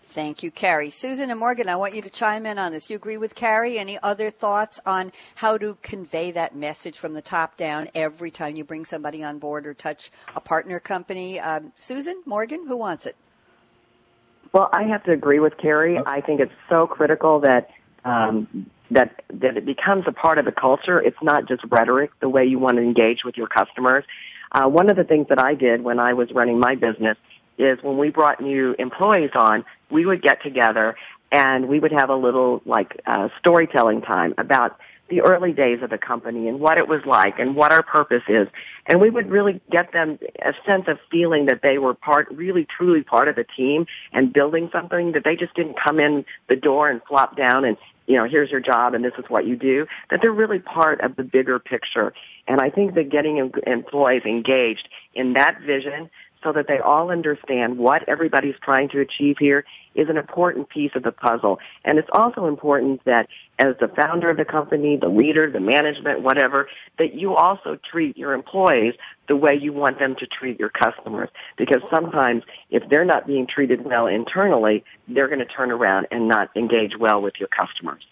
[0.10, 0.90] Thank you, Carrie.
[0.90, 2.90] Susan and Morgan, I want you to chime in on this.
[2.90, 3.78] You agree with Carrie?
[3.78, 8.56] Any other thoughts on how to convey that message from the top down every time
[8.56, 11.42] you bring somebody on board or touch a partner company?
[11.42, 13.18] Um, Susan, Morgan, who wants it?
[14.54, 16.00] Well, I have to agree with Carrie.
[16.04, 17.72] I think it's so critical that
[18.06, 21.00] um, that that it becomes a part of the culture.
[21.00, 22.12] It's not just rhetoric.
[22.20, 24.04] The way you want to engage with your customers.
[24.52, 27.18] Uh, one of the things that I did when I was running my business
[27.58, 30.96] is when we brought new employees on, we would get together
[31.32, 35.90] and we would have a little like uh, storytelling time about the early days of
[35.90, 38.48] the company and what it was like and what our purpose is.
[38.86, 42.68] And we would really get them a sense of feeling that they were part, really
[42.78, 46.56] truly part of the team and building something that they just didn't come in the
[46.56, 47.78] door and flop down and,
[48.08, 51.02] you know, here's your job and this is what you do, that they're really part
[51.02, 52.14] of the bigger picture.
[52.48, 56.10] And I think that getting employees engaged in that vision
[56.44, 59.66] so that they all understand what everybody's trying to achieve here
[59.96, 61.60] is an important piece of the puzzle.
[61.84, 63.28] And it's also important that
[63.58, 66.70] as the founder of the company, the leader, the management, whatever,
[67.00, 68.94] that you also treat your employees
[69.28, 71.30] the way you want them to treat your customers.
[71.58, 76.28] Because sometimes if they're not being treated well internally, they're going to turn around and
[76.28, 78.06] not engage well with your customers.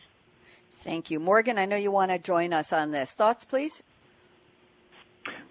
[0.73, 1.19] Thank you.
[1.19, 3.13] Morgan, I know you want to join us on this.
[3.13, 3.82] Thoughts, please?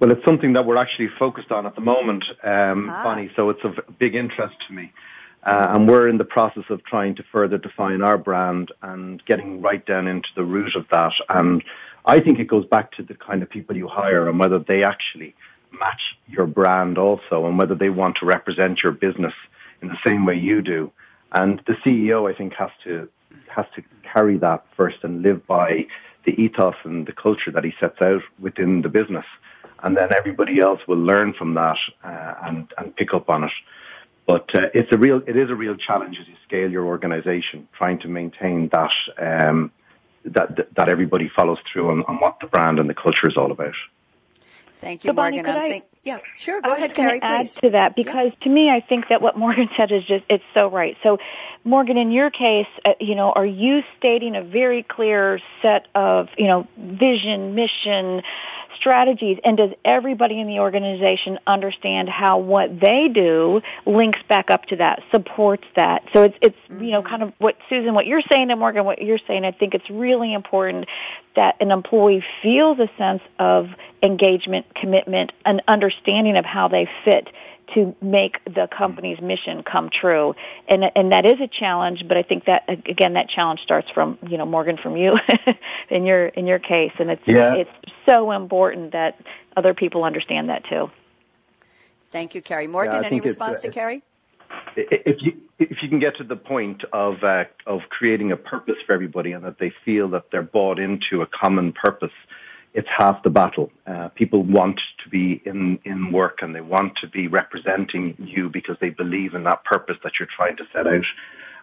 [0.00, 3.04] Well, it's something that we're actually focused on at the moment, um, ah.
[3.04, 4.92] Bonnie, so it's of big interest to me.
[5.44, 9.60] Uh, and we're in the process of trying to further define our brand and getting
[9.60, 11.12] right down into the root of that.
[11.28, 11.62] And
[12.06, 14.84] I think it goes back to the kind of people you hire and whether they
[14.84, 15.34] actually
[15.78, 19.34] match your brand also and whether they want to represent your business
[19.82, 20.90] in the same way you do.
[21.32, 23.08] And the CEO, I think, has to
[23.48, 25.86] has to carry that first and live by
[26.24, 29.26] the ethos and the culture that he sets out within the business
[29.84, 33.52] and then everybody else will learn from that uh, and and pick up on it.
[34.26, 37.68] But uh, it's a real it is a real challenge as you scale your organisation,
[37.76, 39.70] trying to maintain that um,
[40.24, 43.52] that that everybody follows through on, on what the brand and the culture is all
[43.52, 43.74] about.
[44.84, 45.44] Thank you, so Morgan.
[45.44, 46.60] Bonnie, I, think, yeah, sure.
[46.60, 47.20] Go I ahead, Carrie.
[47.22, 47.54] Add please.
[47.54, 48.44] to that because yeah.
[48.44, 50.96] to me, I think that what Morgan said is just it's so right.
[51.02, 51.18] So,
[51.62, 56.28] Morgan, in your case, uh, you know, are you stating a very clear set of
[56.36, 58.22] you know vision, mission,
[58.76, 64.64] strategies and does everybody in the organization understand how what they do links back up
[64.66, 66.02] to that supports that?
[66.12, 67.08] So it's it's you know mm-hmm.
[67.08, 69.88] kind of what susan what you're saying and morgan what you're saying i think it's
[69.90, 70.88] really important
[71.36, 73.68] that an employee feels a sense of
[74.02, 77.28] engagement commitment and understanding of how they fit
[77.74, 80.34] to make the company's mission come true.
[80.68, 84.18] And and that is a challenge, but I think that again that challenge starts from,
[84.28, 85.12] you know, Morgan from you
[85.90, 87.54] in your in your case and it's yeah.
[87.54, 89.20] it's so important that
[89.56, 90.90] other people understand that too.
[92.10, 92.68] Thank you, Carrie.
[92.68, 94.02] Morgan, yeah, any response to Carrie?
[94.76, 98.76] If you if you can get to the point of uh, of creating a purpose
[98.86, 102.12] for everybody and that they feel that they're bought into a common purpose,
[102.74, 103.70] it's half the battle.
[103.86, 108.50] Uh, people want to be in, in work and they want to be representing you
[108.50, 111.04] because they believe in that purpose that you're trying to set out.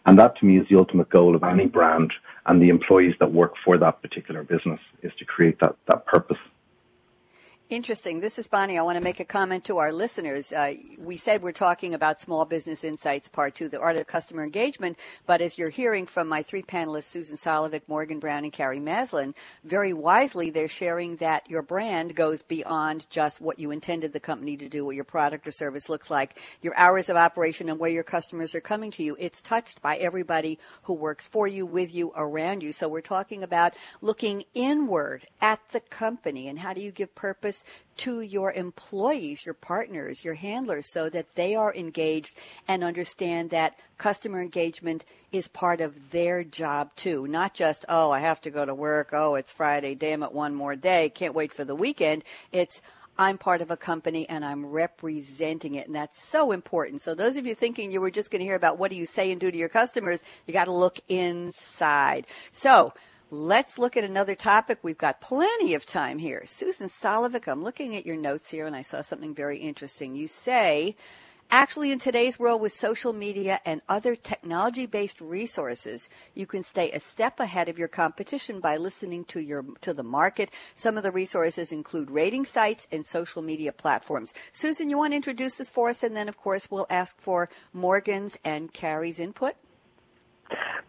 [0.05, 2.13] And that to me is the ultimate goal of any brand
[2.45, 6.37] and the employees that work for that particular business is to create that, that purpose.
[7.71, 8.19] Interesting.
[8.19, 8.77] This is Bonnie.
[8.77, 10.51] I want to make a comment to our listeners.
[10.51, 14.43] Uh, we said we're talking about Small Business Insights Part 2, the art of customer
[14.43, 18.81] engagement, but as you're hearing from my three panelists, Susan Solovic, Morgan Browne, and Carrie
[18.81, 24.19] Maslen, very wisely they're sharing that your brand goes beyond just what you intended the
[24.19, 27.79] company to do, what your product or service looks like, your hours of operation, and
[27.79, 29.15] where your customers are coming to you.
[29.17, 32.73] It's touched by everybody who works for you, with you, around you.
[32.73, 37.60] So we're talking about looking inward at the company and how do you give purpose
[37.97, 42.35] to your employees, your partners, your handlers, so that they are engaged
[42.67, 47.27] and understand that customer engagement is part of their job too.
[47.27, 49.09] Not just, oh, I have to go to work.
[49.13, 49.95] Oh, it's Friday.
[49.95, 51.09] Damn it, one more day.
[51.09, 52.23] Can't wait for the weekend.
[52.51, 52.81] It's,
[53.17, 55.85] I'm part of a company and I'm representing it.
[55.85, 57.01] And that's so important.
[57.01, 59.05] So those of you thinking you were just going to hear about what do you
[59.05, 62.25] say and do to your customers, you got to look inside.
[62.49, 62.93] So
[63.33, 64.79] Let's look at another topic.
[64.81, 66.41] We've got plenty of time here.
[66.45, 70.17] Susan Solovic, I'm looking at your notes here and I saw something very interesting.
[70.17, 70.97] You say,
[71.49, 76.91] actually, in today's world with social media and other technology based resources, you can stay
[76.91, 80.51] a step ahead of your competition by listening to your, to the market.
[80.75, 84.33] Some of the resources include rating sites and social media platforms.
[84.51, 86.03] Susan, you want to introduce this for us?
[86.03, 89.53] And then, of course, we'll ask for Morgan's and Carrie's input.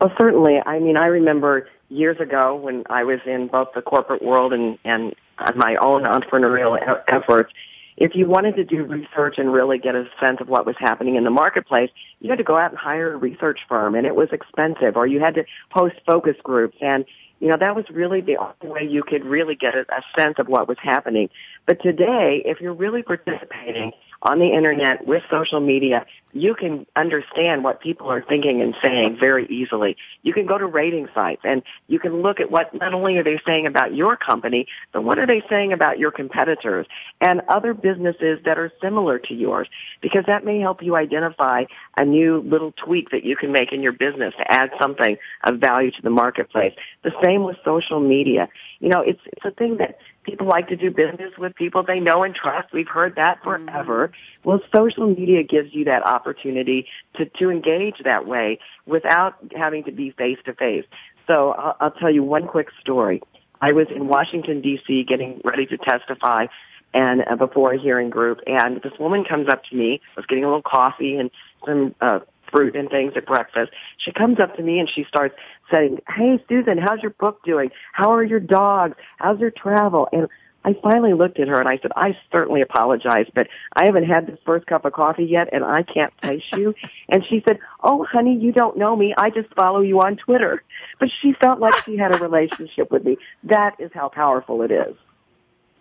[0.01, 0.59] Well, certainly.
[0.67, 4.79] I mean, I remember years ago when I was in both the corporate world and,
[4.85, 5.15] and
[5.55, 6.79] my own entrepreneurial
[7.09, 7.53] efforts,
[7.97, 11.17] if you wanted to do research and really get a sense of what was happening
[11.17, 11.91] in the marketplace,
[12.21, 15.07] you had to go out and hire a research firm and it was expensive or
[15.07, 17.05] you had to host focus groups and
[17.43, 20.37] you know, that was really the only way you could really get a, a sense
[20.39, 21.29] of what was happening.
[21.67, 23.91] But today, if you're really participating
[24.23, 29.19] on the internet with social media, you can understand what people are thinking and saying
[29.21, 29.97] very easily.
[30.23, 33.25] You can go to rating sites and you can look at what not only are
[33.25, 36.87] they saying about your company, but what are they saying about your competitors
[37.21, 39.69] and other businesses that are similar to yours
[40.01, 41.65] because that may help you identify
[41.99, 45.59] a new little tweak that you can make in your business to add something of
[45.59, 46.75] value to the marketplace.
[47.03, 48.49] The same with social media.
[48.83, 52.01] You know, it's, it's a thing that people like to do business with people they
[52.01, 52.73] know and trust.
[52.73, 54.09] We've heard that forever.
[54.09, 54.49] Mm-hmm.
[54.49, 59.93] Well, social media gives you that opportunity to, to engage that way without having to
[59.93, 60.85] be face to face.
[61.29, 63.23] So I'll, I'll tell you one quick story.
[63.61, 65.05] I was in Washington D.C.
[65.09, 66.47] getting ready to testify
[66.93, 70.01] and uh, before a hearing group and this woman comes up to me.
[70.17, 71.31] I was getting a little coffee and
[71.65, 72.19] some uh,
[72.53, 73.73] fruit and things at breakfast.
[73.99, 75.35] She comes up to me and she starts
[75.73, 77.71] saying, Hey Susan, how's your book doing?
[77.93, 78.95] How are your dogs?
[79.19, 80.09] How's your travel?
[80.13, 80.29] And
[80.65, 84.27] I finally looked at her and I said, I certainly apologize, but I haven't had
[84.27, 86.75] this first cup of coffee yet and I can't place you.
[87.09, 89.15] and she said, Oh honey, you don't know me.
[89.17, 90.63] I just follow you on Twitter.
[91.01, 93.17] But she felt like she had a relationship with me.
[93.45, 94.95] That is how powerful it is.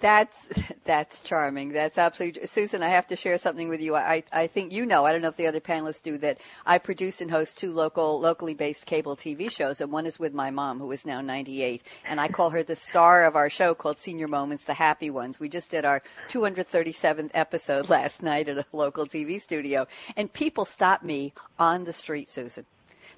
[0.01, 0.47] That's
[0.83, 1.69] that's charming.
[1.69, 2.83] That's absolutely Susan.
[2.83, 3.95] I have to share something with you.
[3.95, 5.05] I I think you know.
[5.05, 6.39] I don't know if the other panelists do that.
[6.65, 10.33] I produce and host two local locally based cable TV shows, and one is with
[10.33, 13.73] my mom, who is now 98, and I call her the star of our show
[13.73, 15.39] called Senior Moments, the Happy Ones.
[15.39, 19.87] We just did our 237th episode last night at a local TV studio,
[20.17, 22.65] and people stop me on the street, Susan.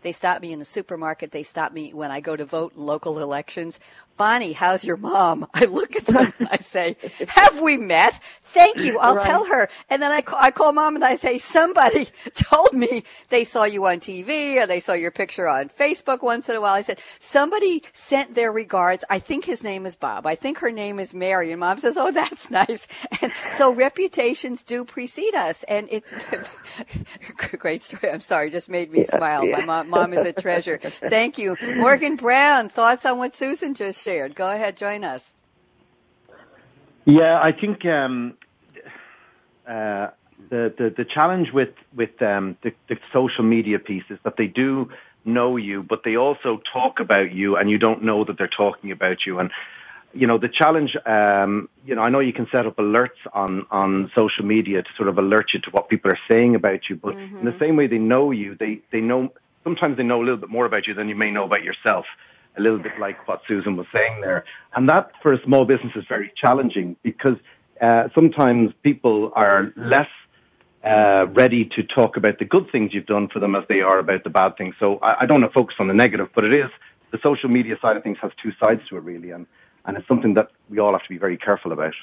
[0.04, 1.32] They stop me in the supermarket.
[1.32, 3.80] They stop me when I go to vote in local elections.
[4.18, 5.48] Bonnie, how's your mom?
[5.54, 6.96] I look at them and I say,
[7.28, 8.20] have we met?
[8.42, 9.00] Thank you.
[9.00, 9.26] I'll right.
[9.26, 9.68] tell her.
[9.90, 13.64] And then I call, I call mom and I say, somebody told me they saw
[13.64, 16.74] you on TV or they saw your picture on Facebook once in a while.
[16.74, 19.04] I said, somebody sent their regards.
[19.10, 20.28] I think his name is Bob.
[20.28, 21.52] I think her name is Mary.
[21.52, 22.88] And mom says, oh, that's nice.
[23.22, 25.64] And so reputations do precede us.
[25.64, 26.14] And it's
[27.58, 28.12] great story.
[28.12, 28.52] I'm sorry.
[28.52, 29.46] Just made me yeah, smile.
[29.46, 29.58] Yeah.
[29.58, 30.78] My mom, mom is a treasure.
[30.78, 31.56] Thank you.
[31.78, 34.36] Morgan Browne, thoughts on what Susan just shared.
[34.36, 35.34] Go ahead, join us.
[37.06, 38.38] Yeah, I think um,
[39.68, 40.10] uh,
[40.50, 44.48] the, the, the challenge with with um, the, the social media piece is that they
[44.48, 44.90] do
[45.26, 48.92] know you, but they also talk about you, and you don't know that they're talking
[48.92, 49.40] about you.
[49.40, 49.52] And
[50.14, 50.96] you know, the challenge.
[51.06, 54.90] Um, you know, I know you can set up alerts on on social media to
[54.96, 57.40] sort of alert you to what people are saying about you, but mm-hmm.
[57.40, 59.34] in the same way they know you, they they know
[59.64, 62.06] sometimes they know a little bit more about you than you may know about yourself
[62.58, 64.46] a little bit like what Susan was saying there.
[64.76, 67.38] And that for a small business is very challenging because
[67.82, 70.10] uh, sometimes people are less
[70.84, 74.00] uh, ready to talk about the good things you've done for them as they are
[74.00, 74.76] about the bad things.
[74.80, 76.70] So I, I don't want to focus on the negative, but it is
[77.12, 79.46] the social media side of things has two sides to it really, and
[79.86, 81.94] and it's something that we all have to be very careful about.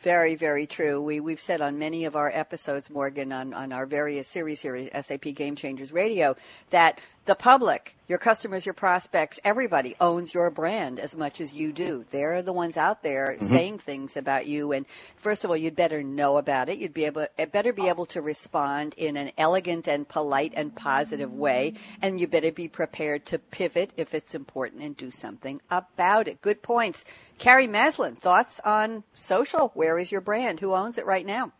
[0.00, 1.02] Very, very true.
[1.02, 4.74] We, we've said on many of our episodes, Morgan, on, on our various series here
[4.74, 6.36] at SAP Game Changers Radio,
[6.70, 11.70] that the public, your customers, your prospects, everybody owns your brand as much as you
[11.70, 12.04] do.
[12.10, 13.44] They're the ones out there mm-hmm.
[13.44, 14.72] saying things about you.
[14.72, 14.86] And
[15.16, 16.78] first of all, you'd better know about it.
[16.78, 21.32] You'd be able, better be able to respond in an elegant and polite and positive
[21.32, 21.74] way.
[22.00, 26.40] And you better be prepared to pivot if it's important and do something about it.
[26.40, 27.04] Good points.
[27.40, 29.72] Carrie Maslen, thoughts on social?
[29.72, 30.60] Where is your brand?
[30.60, 31.52] Who owns it right now?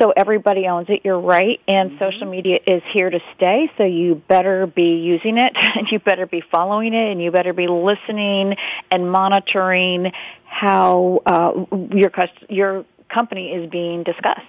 [0.00, 1.02] so everybody owns it.
[1.04, 1.98] You're right, and mm-hmm.
[1.98, 3.70] social media is here to stay.
[3.78, 7.52] So you better be using it, and you better be following it, and you better
[7.52, 8.56] be listening
[8.90, 10.12] and monitoring
[10.44, 11.64] how uh,
[11.94, 12.12] your
[12.48, 14.42] your company is being discussed.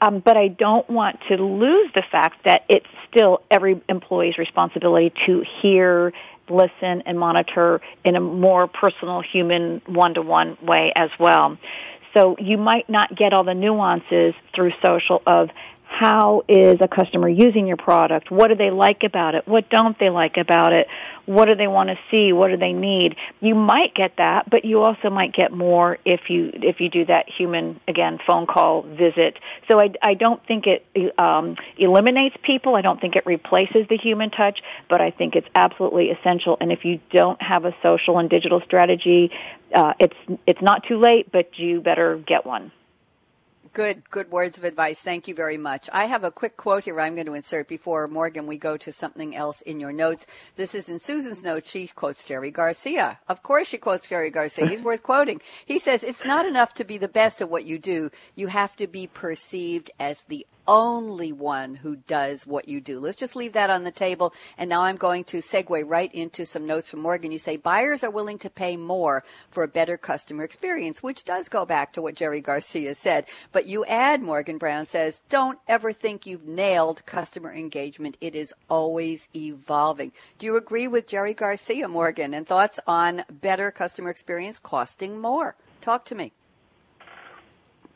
[0.00, 5.12] Um, but I don't want to lose the fact that it's still every employee's responsibility
[5.26, 6.12] to hear
[6.48, 11.58] listen and monitor in a more personal human one-to-one way as well.
[12.14, 15.50] So you might not get all the nuances through social of
[16.00, 18.28] how is a customer using your product?
[18.28, 19.46] What do they like about it?
[19.46, 20.88] What don't they like about it?
[21.26, 22.32] What do they want to see?
[22.32, 23.14] What do they need?
[23.40, 27.04] You might get that, but you also might get more if you if you do
[27.06, 29.38] that human again phone call visit.
[29.70, 30.84] So I, I don't think it
[31.16, 32.74] um, eliminates people.
[32.74, 36.56] I don't think it replaces the human touch, but I think it's absolutely essential.
[36.60, 39.30] And if you don't have a social and digital strategy,
[39.72, 42.72] uh, it's it's not too late, but you better get one.
[43.74, 45.00] Good, good words of advice.
[45.00, 45.90] Thank you very much.
[45.92, 48.92] I have a quick quote here I'm going to insert before Morgan we go to
[48.92, 50.28] something else in your notes.
[50.54, 51.72] This is in Susan's notes.
[51.72, 53.18] She quotes Jerry Garcia.
[53.28, 54.66] Of course she quotes Jerry Garcia.
[54.66, 55.40] He's worth quoting.
[55.66, 58.12] He says, it's not enough to be the best at what you do.
[58.36, 62.98] You have to be perceived as the only one who does what you do.
[63.00, 64.32] Let's just leave that on the table.
[64.56, 67.32] And now I'm going to segue right into some notes from Morgan.
[67.32, 71.48] You say buyers are willing to pay more for a better customer experience, which does
[71.48, 73.26] go back to what Jerry Garcia said.
[73.52, 78.16] But you add, Morgan Browne says, don't ever think you've nailed customer engagement.
[78.20, 80.12] It is always evolving.
[80.38, 82.34] Do you agree with Jerry Garcia, Morgan?
[82.34, 85.56] And thoughts on better customer experience costing more?
[85.80, 86.32] Talk to me.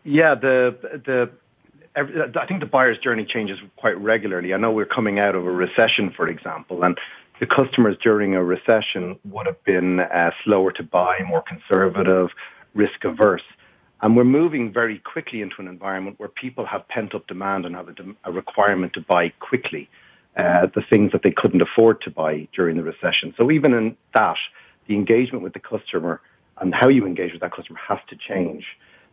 [0.05, 1.31] Yeah, the the
[2.01, 4.55] I think the buyer's journey changes quite regularly.
[4.55, 6.99] I know we're coming out of a recession, for example, and
[7.41, 12.31] the customers during a recession would have been uh, slower to buy, more conservative,
[12.75, 13.43] risk averse.
[14.01, 17.75] And we're moving very quickly into an environment where people have pent up demand and
[17.75, 17.95] have a,
[18.25, 19.89] a requirement to buy quickly
[20.37, 23.35] uh, the things that they couldn't afford to buy during the recession.
[23.37, 24.37] So even in that,
[24.87, 26.21] the engagement with the customer
[26.61, 28.65] and how you engage with that customer has to change.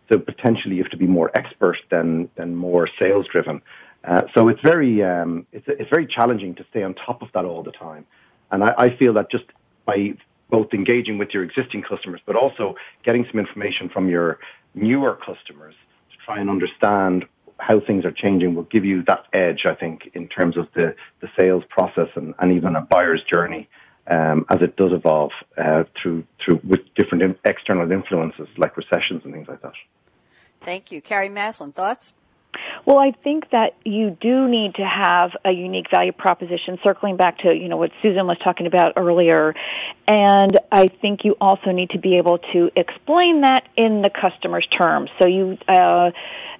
[0.09, 3.61] So potentially you have to be more expert than, than more sales driven.
[4.03, 7.45] Uh, so it's very, um, it's, it's very challenging to stay on top of that
[7.45, 8.05] all the time.
[8.51, 9.45] And I, I feel that just
[9.85, 10.13] by
[10.49, 14.39] both engaging with your existing customers, but also getting some information from your
[14.75, 15.73] newer customers
[16.11, 17.25] to try and understand
[17.57, 20.95] how things are changing will give you that edge, I think, in terms of the,
[21.21, 23.69] the sales process and, and even a buyer's journey
[24.07, 29.21] um, as it does evolve uh, through through with different in, external influences like recessions
[29.23, 29.73] and things like that.
[30.65, 31.73] Thank you, Carrie Maslen.
[31.73, 32.13] Thoughts?
[32.85, 37.39] Well, I think that you do need to have a unique value proposition, circling back
[37.39, 39.55] to, you know, what Susan was talking about earlier.
[40.07, 44.67] And I think you also need to be able to explain that in the customer's
[44.67, 45.09] terms.
[45.19, 46.11] So you, uh,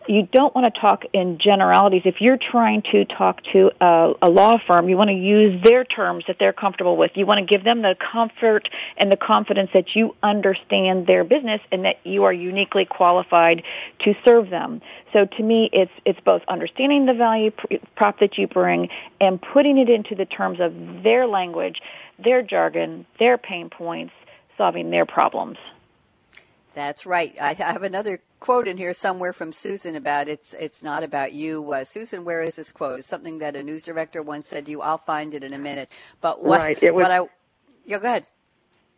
[0.07, 2.03] you don't want to talk in generalities.
[2.05, 5.83] If you're trying to talk to a, a, law firm, you want to use their
[5.83, 7.11] terms that they're comfortable with.
[7.15, 11.61] You want to give them the comfort and the confidence that you understand their business
[11.71, 13.63] and that you are uniquely qualified
[13.99, 14.81] to serve them.
[15.13, 17.51] So to me, it's it's both understanding the value
[17.95, 18.89] prop that you bring
[19.19, 21.81] and putting it into the terms of their language,
[22.19, 24.13] their jargon, their pain points,
[24.57, 25.57] solving their problems.
[26.75, 27.33] That's right.
[27.41, 31.71] I have another quote in here somewhere from Susan about it's it's not about you.
[31.71, 32.99] Uh, Susan, where is this quote?
[32.99, 34.81] It's something that a news director once said to you.
[34.81, 35.91] I'll find it in a minute.
[36.21, 36.83] But what, right.
[36.83, 37.25] it was, what I
[37.85, 38.27] yeah, go ahead.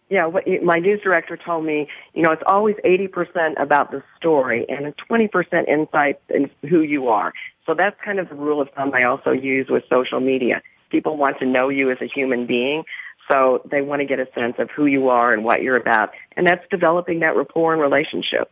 [0.10, 4.66] Yeah, what, my news director told me, you know, it's always 80% about the story
[4.70, 7.34] and 20% insight in who you are.
[7.66, 10.62] So that's kind of the rule of thumb I also use with social media.
[10.90, 12.86] People want to know you as a human being.
[13.30, 16.12] So they want to get a sense of who you are and what you're about.
[16.38, 18.50] And that's developing that rapport and relationship.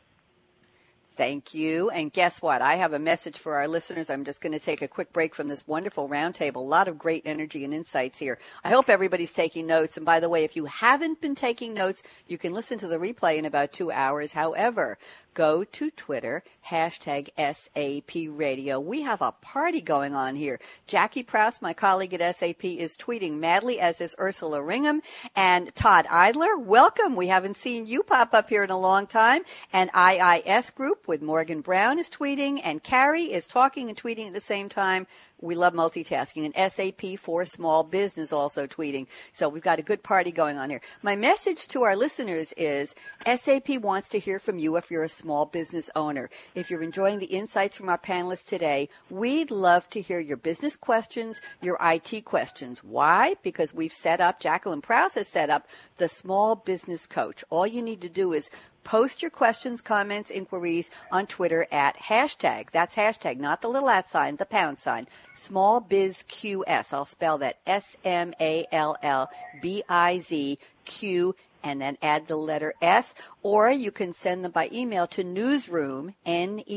[1.15, 1.89] Thank you.
[1.89, 2.61] And guess what?
[2.61, 4.09] I have a message for our listeners.
[4.09, 6.55] I'm just going to take a quick break from this wonderful roundtable.
[6.57, 8.37] A lot of great energy and insights here.
[8.65, 9.95] I hope everybody's taking notes.
[9.95, 12.97] And by the way, if you haven't been taking notes, you can listen to the
[12.97, 14.33] replay in about two hours.
[14.33, 14.97] However,
[15.35, 18.79] go to Twitter, hashtag SAP Radio.
[18.79, 20.59] We have a party going on here.
[20.87, 25.01] Jackie Prouse, my colleague at SAP, is tweeting madly, as is Ursula Ringham.
[25.35, 27.15] And Todd Idler, welcome.
[27.15, 29.43] We haven't seen you pop up here in a long time.
[29.71, 34.33] And IIS Group with Morgan Browne is tweeting, and Carrie is talking and tweeting at
[34.33, 35.05] the same time.
[35.41, 36.45] We love multitasking.
[36.45, 39.07] And SAP for small business also tweeting.
[39.31, 40.81] So we've got a good party going on here.
[41.03, 45.09] My message to our listeners is SAP wants to hear from you if you're a
[45.25, 46.29] small business owner.
[46.53, 50.77] If you're enjoying the insights from our panelists today, we'd love to hear your business
[50.77, 52.83] questions, your IT questions.
[52.83, 53.33] Why?
[53.41, 55.67] Because we've set up, Jacqueline Prouse has set up
[55.97, 57.43] the small business coach.
[57.49, 58.51] All you need to do is
[58.83, 62.69] Post your questions, comments, inquiries on Twitter at hashtag.
[62.69, 65.07] That's hashtag, not the little at sign, the pound sign.
[65.33, 66.93] Small Biz QS.
[66.93, 72.27] I'll spell that S M A L L B I Z Q and then add
[72.27, 76.69] the letter S, or you can send them by email to newsroom, N-E-W-S-R-O-O-M,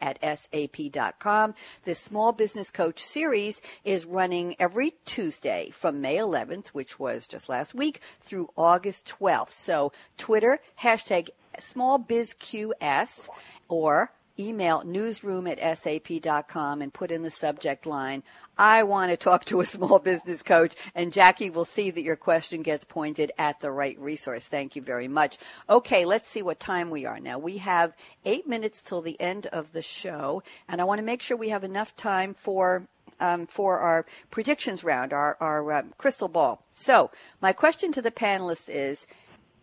[0.00, 1.54] at sap.com.
[1.84, 7.50] This Small Business Coach series is running every Tuesday from May 11th, which was just
[7.50, 9.50] last week, through August 12th.
[9.50, 13.28] So Twitter, hashtag smallbizqs,
[13.68, 18.22] or email newsroom at sap.com and put in the subject line,
[18.56, 20.74] I want to talk to a small business coach.
[20.94, 24.48] And Jackie will see that your question gets pointed at the right resource.
[24.48, 25.38] Thank you very much.
[25.68, 27.38] Okay, let's see what time we are now.
[27.38, 31.22] We have eight minutes till the end of the show, and I want to make
[31.22, 32.86] sure we have enough time for
[33.20, 36.62] um, for our predictions round, our, our uh, crystal ball.
[36.72, 37.10] So,
[37.40, 39.06] my question to the panelists is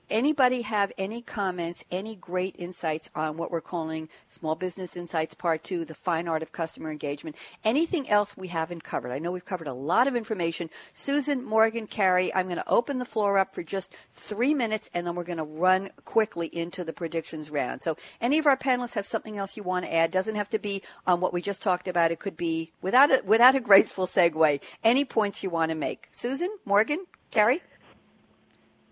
[0.10, 5.64] anybody have any comments, any great insights on what we're calling Small Business Insights Part
[5.64, 7.36] 2, the fine art of customer engagement?
[7.64, 9.12] Anything else we haven't covered?
[9.12, 10.70] I know we've covered a lot of information.
[10.94, 15.06] Susan, Morgan, Carrie, I'm going to open the floor up for just three minutes and
[15.06, 17.82] then we're going to run quickly into the predictions round.
[17.82, 20.12] So any of our panelists have something else you want to add?
[20.12, 22.12] Doesn't have to be on what we just talked about.
[22.12, 24.62] It could be without a, without a graceful segue.
[24.84, 26.08] Any points you want to make?
[26.12, 27.62] Susan, Morgan, Carrie?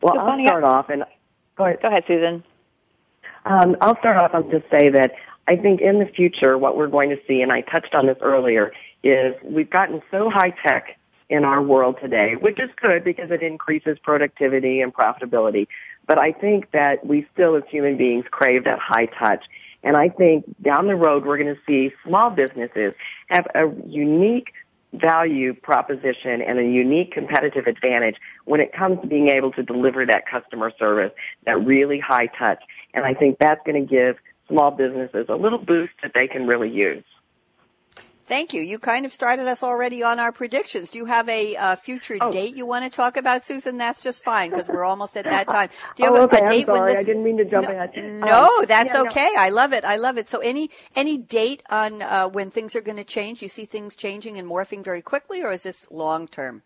[0.01, 1.03] Well, so I'll start off and
[1.57, 1.81] go ahead.
[1.81, 2.43] Go ahead, Susan.
[3.45, 5.13] Um, I'll start off and just say that
[5.47, 8.17] I think in the future, what we're going to see, and I touched on this
[8.21, 8.71] earlier,
[9.03, 10.97] is we've gotten so high tech
[11.29, 15.67] in our world today, which is good because it increases productivity and profitability.
[16.07, 19.45] But I think that we still as human beings crave that high touch.
[19.83, 22.93] And I think down the road, we're going to see small businesses
[23.27, 24.53] have a unique
[24.99, 28.15] value proposition and a unique competitive advantage
[28.45, 31.11] when it comes to being able to deliver that customer service,
[31.45, 32.63] that really high touch.
[32.93, 34.17] And I think that's going to give
[34.47, 37.03] small businesses a little boost that they can really use.
[38.27, 38.61] Thank you.
[38.61, 40.89] You kind of started us already on our predictions.
[40.89, 42.31] Do you have a uh, future oh.
[42.31, 43.77] date you want to talk about, Susan?
[43.77, 45.69] That's just fine because we're almost at that time.
[45.95, 46.43] Do you have oh, okay.
[46.43, 46.91] a, date I'm sorry.
[46.91, 46.99] this?
[47.01, 48.01] I didn't mean to jump no, at you.
[48.01, 49.31] No, um, that's yeah, okay.
[49.35, 49.41] No.
[49.41, 49.85] I love it.
[49.85, 50.27] I love it.
[50.27, 53.43] So, any any date on uh, when things are going to change?
[53.43, 56.63] You see things changing and morphing very quickly, or is this long term?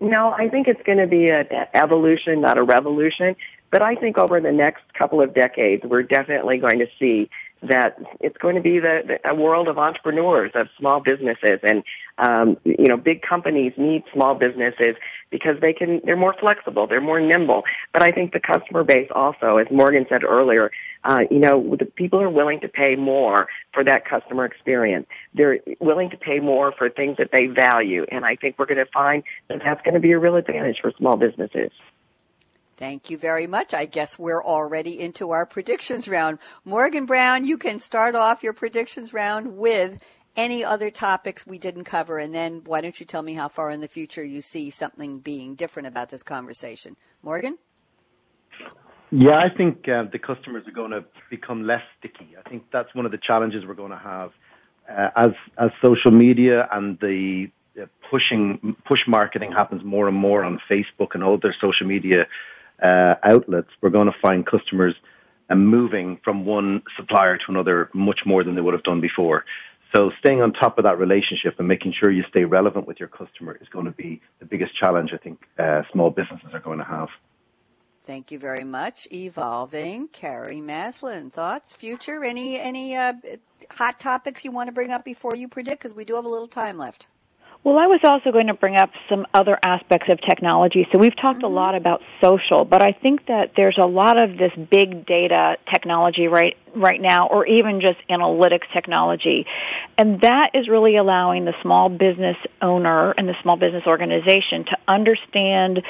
[0.00, 3.36] No, I think it's going to be an evolution, not a revolution.
[3.70, 7.30] But I think over the next couple of decades, we're definitely going to see
[7.62, 11.82] that it's going to be the, the a world of entrepreneurs, of small businesses, and
[12.18, 14.96] um, you know, big companies need small businesses
[15.30, 17.64] because they can they're more flexible, they're more nimble.
[17.92, 20.70] But I think the customer base also, as Morgan said earlier,
[21.04, 25.06] uh, you know, the people are willing to pay more for that customer experience.
[25.34, 28.84] They're willing to pay more for things that they value, and I think we're going
[28.84, 31.70] to find that that's going to be a real advantage for small businesses.
[32.80, 33.74] Thank you very much.
[33.74, 36.38] I guess we're already into our predictions round.
[36.64, 40.00] Morgan Browne, you can start off your predictions round with
[40.34, 43.70] any other topics we didn't cover, and then why don't you tell me how far
[43.70, 46.96] in the future you see something being different about this conversation?
[47.22, 47.58] Morgan?
[49.10, 52.30] Yeah, I think uh, the customers are going to become less sticky.
[52.42, 54.32] I think that's one of the challenges we're going to have
[54.88, 60.44] uh, as as social media and the uh, pushing push marketing happens more and more
[60.44, 62.22] on Facebook and other social media
[62.82, 64.94] uh, outlets, we're going to find customers
[65.48, 69.44] uh, moving from one supplier to another much more than they would have done before.
[69.94, 73.08] So staying on top of that relationship and making sure you stay relevant with your
[73.08, 76.78] customer is going to be the biggest challenge I think uh, small businesses are going
[76.78, 77.08] to have.
[78.04, 79.06] Thank you very much.
[79.12, 81.30] Evolving, Carrie Maslen.
[81.30, 82.24] Thoughts, future?
[82.24, 83.12] Any any uh,
[83.70, 85.82] hot topics you want to bring up before you predict?
[85.82, 87.06] Because we do have a little time left.
[87.62, 90.88] Well, I was also going to bring up some other aspects of technology.
[90.92, 91.52] So we've talked mm-hmm.
[91.52, 95.58] a lot about social, but I think that there's a lot of this big data
[95.70, 99.46] technology right right now or even just analytics technology.
[99.98, 104.78] And that is really allowing the small business owner and the small business organization to
[104.88, 105.82] understand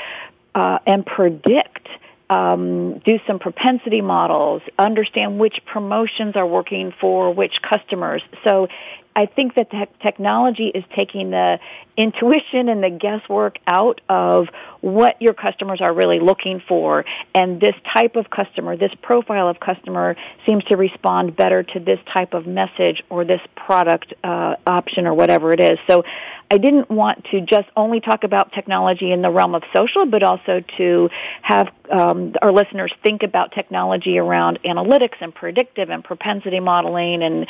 [0.54, 1.86] uh, and predict
[2.30, 8.22] um, do some propensity models, understand which promotions are working for which customers.
[8.44, 8.68] So
[9.14, 11.58] I think that te- technology is taking the
[11.96, 14.48] intuition and the guesswork out of
[14.80, 17.04] what your customers are really looking for.
[17.34, 21.98] And this type of customer, this profile of customer seems to respond better to this
[22.12, 25.78] type of message or this product uh, option or whatever it is.
[25.88, 26.04] So
[26.52, 30.24] I didn't want to just only talk about technology in the realm of social, but
[30.24, 31.08] also to
[31.42, 37.46] have um, our listeners think about technology around analytics and predictive and propensity modeling and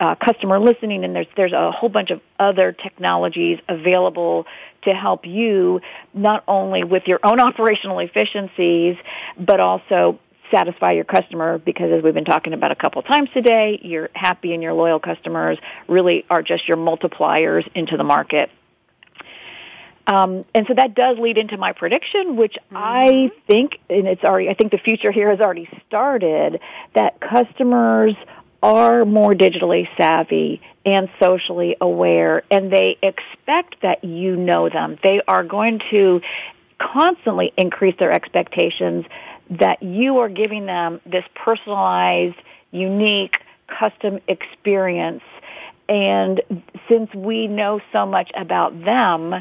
[0.00, 0.97] uh, customer listening.
[1.04, 4.46] And there's there's a whole bunch of other technologies available
[4.82, 5.80] to help you
[6.14, 8.96] not only with your own operational efficiencies,
[9.38, 10.18] but also
[10.50, 14.54] satisfy your customer because as we've been talking about a couple times today, your happy
[14.54, 18.50] and your loyal customers really are just your multipliers into the market.
[20.06, 22.76] Um, and so that does lead into my prediction, which mm-hmm.
[22.76, 26.60] I think, and it's already, I think the future here has already started,
[26.94, 28.14] that customers
[28.62, 34.98] are more digitally savvy and socially aware, and they expect that you know them.
[35.02, 36.20] They are going to
[36.78, 39.04] constantly increase their expectations
[39.50, 42.36] that you are giving them this personalized,
[42.70, 45.22] unique, custom experience.
[45.88, 46.40] And
[46.88, 49.34] since we know so much about them,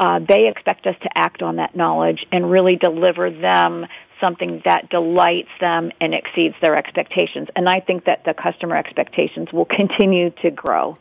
[0.00, 3.86] uh, they expect us to act on that knowledge and really deliver them
[4.20, 7.48] something that delights them and exceeds their expectations.
[7.56, 10.98] And I think that the customer expectations will continue to grow.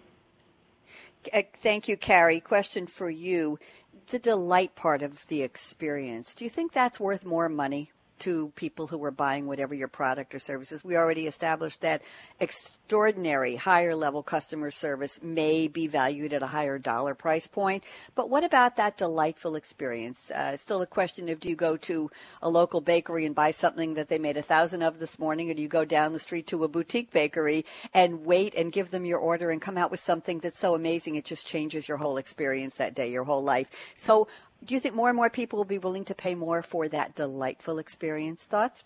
[1.33, 2.39] Uh, thank you, Carrie.
[2.39, 3.59] Question for you.
[4.07, 7.91] The delight part of the experience, do you think that's worth more money?
[8.19, 10.83] To people who are buying whatever your product or services.
[10.83, 12.01] We already established that
[12.39, 17.83] extraordinary higher level customer service may be valued at a higher dollar price point.
[18.15, 20.31] But what about that delightful experience?
[20.31, 22.09] Uh, still a question of do you go to
[22.41, 25.53] a local bakery and buy something that they made a thousand of this morning, or
[25.53, 29.05] do you go down the street to a boutique bakery and wait and give them
[29.05, 32.17] your order and come out with something that's so amazing it just changes your whole
[32.17, 33.93] experience that day, your whole life?
[33.95, 34.27] So
[34.65, 37.15] do you think more and more people will be willing to pay more for that
[37.15, 38.45] delightful experience?
[38.45, 38.83] Thoughts?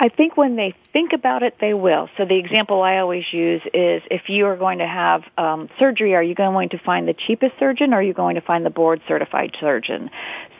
[0.00, 2.08] I think when they think about it, they will.
[2.16, 6.14] So the example I always use is if you are going to have um, surgery,
[6.14, 8.70] are you going to find the cheapest surgeon or are you going to find the
[8.70, 10.10] board certified surgeon?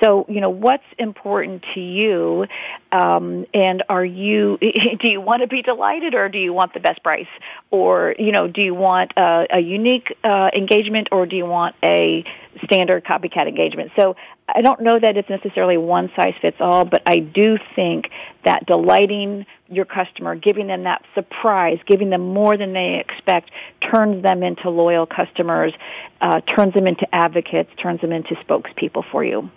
[0.02, 2.46] So, you know, what's important to you?
[2.90, 4.58] Um, and are you,
[5.00, 7.28] do you want to be delighted or do you want the best price?
[7.70, 11.76] Or, you know, do you want a, a unique uh, engagement or do you want
[11.84, 12.24] a
[12.64, 13.92] standard copycat engagement?
[13.94, 14.16] So
[14.54, 18.10] I don't know that it's necessarily one size fits all, but I do think
[18.44, 23.50] that delighting your customer, giving them that surprise, giving them more than they expect,
[23.82, 25.74] turns them into loyal customers,
[26.22, 29.50] uh, turns them into advocates, turns them into spokespeople for you.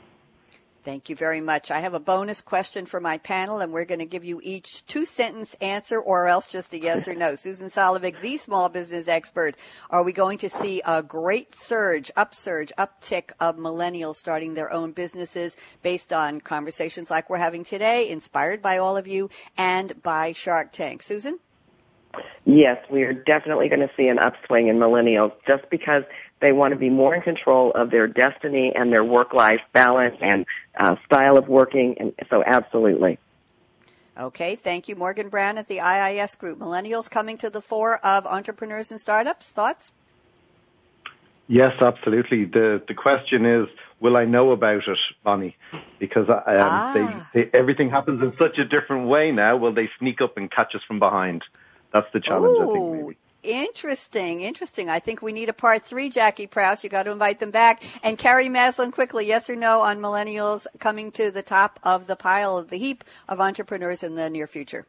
[0.83, 1.69] Thank you very much.
[1.69, 4.83] I have a bonus question for my panel, and we're going to give you each
[4.87, 7.35] two sentence answer or else just a yes or no.
[7.41, 9.55] Susan Solovic, the small business expert.
[9.91, 14.91] Are we going to see a great surge, upsurge, uptick of millennials starting their own
[14.91, 20.31] businesses based on conversations like we're having today, inspired by all of you and by
[20.31, 21.03] Shark Tank?
[21.03, 21.37] Susan?
[22.45, 26.03] Yes, we are definitely going to see an upswing in millennials just because
[26.41, 30.45] they want to be more in control of their destiny and their work-life balance and
[30.77, 31.95] uh, style of working.
[31.99, 33.19] And so, absolutely.
[34.17, 36.59] Okay, thank you, Morgan Browne at the IIS Group.
[36.59, 39.51] Millennials coming to the fore of entrepreneurs and startups.
[39.51, 39.93] Thoughts?
[41.47, 42.45] Yes, absolutely.
[42.45, 43.67] The the question is,
[43.99, 45.57] will I know about it, Bonnie?
[45.99, 47.29] Because um, ah.
[47.33, 49.57] they, they, everything happens in such a different way now.
[49.57, 51.43] Will they sneak up and catch us from behind?
[51.93, 52.57] That's the challenge.
[52.57, 53.13] Ooh.
[53.43, 53.65] I think maybe.
[53.65, 54.89] Interesting, interesting.
[54.89, 56.83] I think we need a part three, Jackie Prouse.
[56.83, 57.83] You got to invite them back.
[58.03, 62.15] And Carrie Maslen, quickly, yes or no on millennials coming to the top of the
[62.15, 64.85] pile of the heap of entrepreneurs in the near future?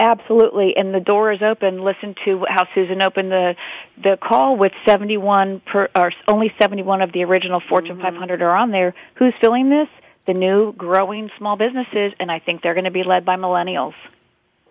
[0.00, 1.82] Absolutely, and the door is open.
[1.82, 3.56] Listen to how Susan opened the
[4.00, 8.02] the call with seventy one per, or only seventy one of the original Fortune mm-hmm.
[8.02, 8.94] 500 are on there.
[9.14, 9.88] Who's filling this?
[10.26, 13.94] The new growing small businesses, and I think they're going to be led by millennials.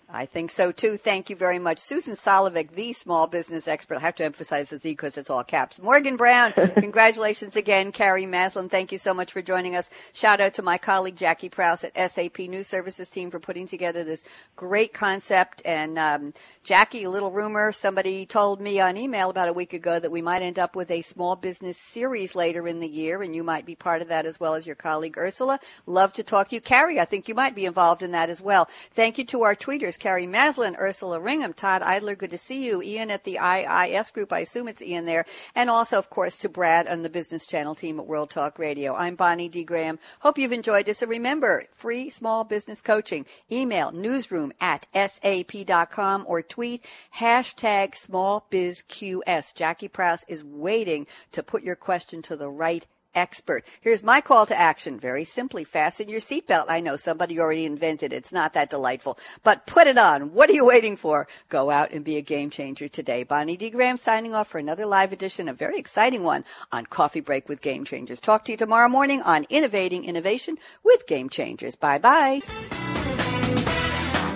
[0.10, 0.95] I think so too.
[0.95, 1.80] Thank you very much.
[1.80, 3.97] Susan Solovic, the small business expert.
[3.97, 5.82] I have to emphasize the Z because it's all caps.
[5.82, 7.91] Morgan Browne, congratulations again.
[7.91, 9.89] Carrie Maslen, thank you so much for joining us.
[10.14, 14.05] Shout out to my colleague Jackie Prouse at SAP News Services team for putting together
[14.05, 14.24] this
[14.55, 15.62] great concept.
[15.66, 16.32] And um,
[16.64, 20.22] Jackie, a little rumor, somebody told me on email about a week ago that we
[20.22, 23.66] might end up with a small business series later in the year, and you might
[23.66, 25.60] be part of that as well as your colleague Ursula.
[25.86, 26.62] Love to talk to you.
[26.62, 28.70] Carrie, I think you might be involved in that as well.
[28.91, 29.97] Thank you to our tweeters.
[29.98, 32.82] Carrie Maslen, Ursula Ringham, Todd Idler, good to see you.
[32.82, 35.26] Ian at the IIS group, I assume it's Ian there.
[35.56, 38.95] And also, of course, to Brad and the Business Channel team at World Talk Radio.
[38.95, 39.64] I'm Bonnie D.
[39.64, 40.00] Graham.
[40.20, 41.02] Hope you've enjoyed this.
[41.02, 43.26] And remember, free small business coaching.
[43.52, 46.86] Email newsroom at sap.com or tweet
[47.18, 49.56] hashtag smallbizqs.
[49.56, 52.86] Jackie Prouse is waiting to put your question to the right
[53.18, 53.65] expert.
[53.82, 54.99] Here's my call to action.
[54.99, 56.65] Very simply, fasten your seatbelt.
[56.70, 58.18] I know somebody already invented it.
[58.18, 60.34] It's not that delightful, but put it on.
[60.34, 61.28] What are you waiting for?
[61.49, 63.24] Go out and be a game changer today.
[63.24, 63.70] Bonnie D.
[63.70, 67.61] Graham signing off for another live edition, a very exciting one on Coffee Break with
[67.61, 68.20] Game Changers.
[68.20, 71.76] Talk to you tomorrow morning on Innovating Innovation with Game Changers.
[71.76, 72.87] Bye bye.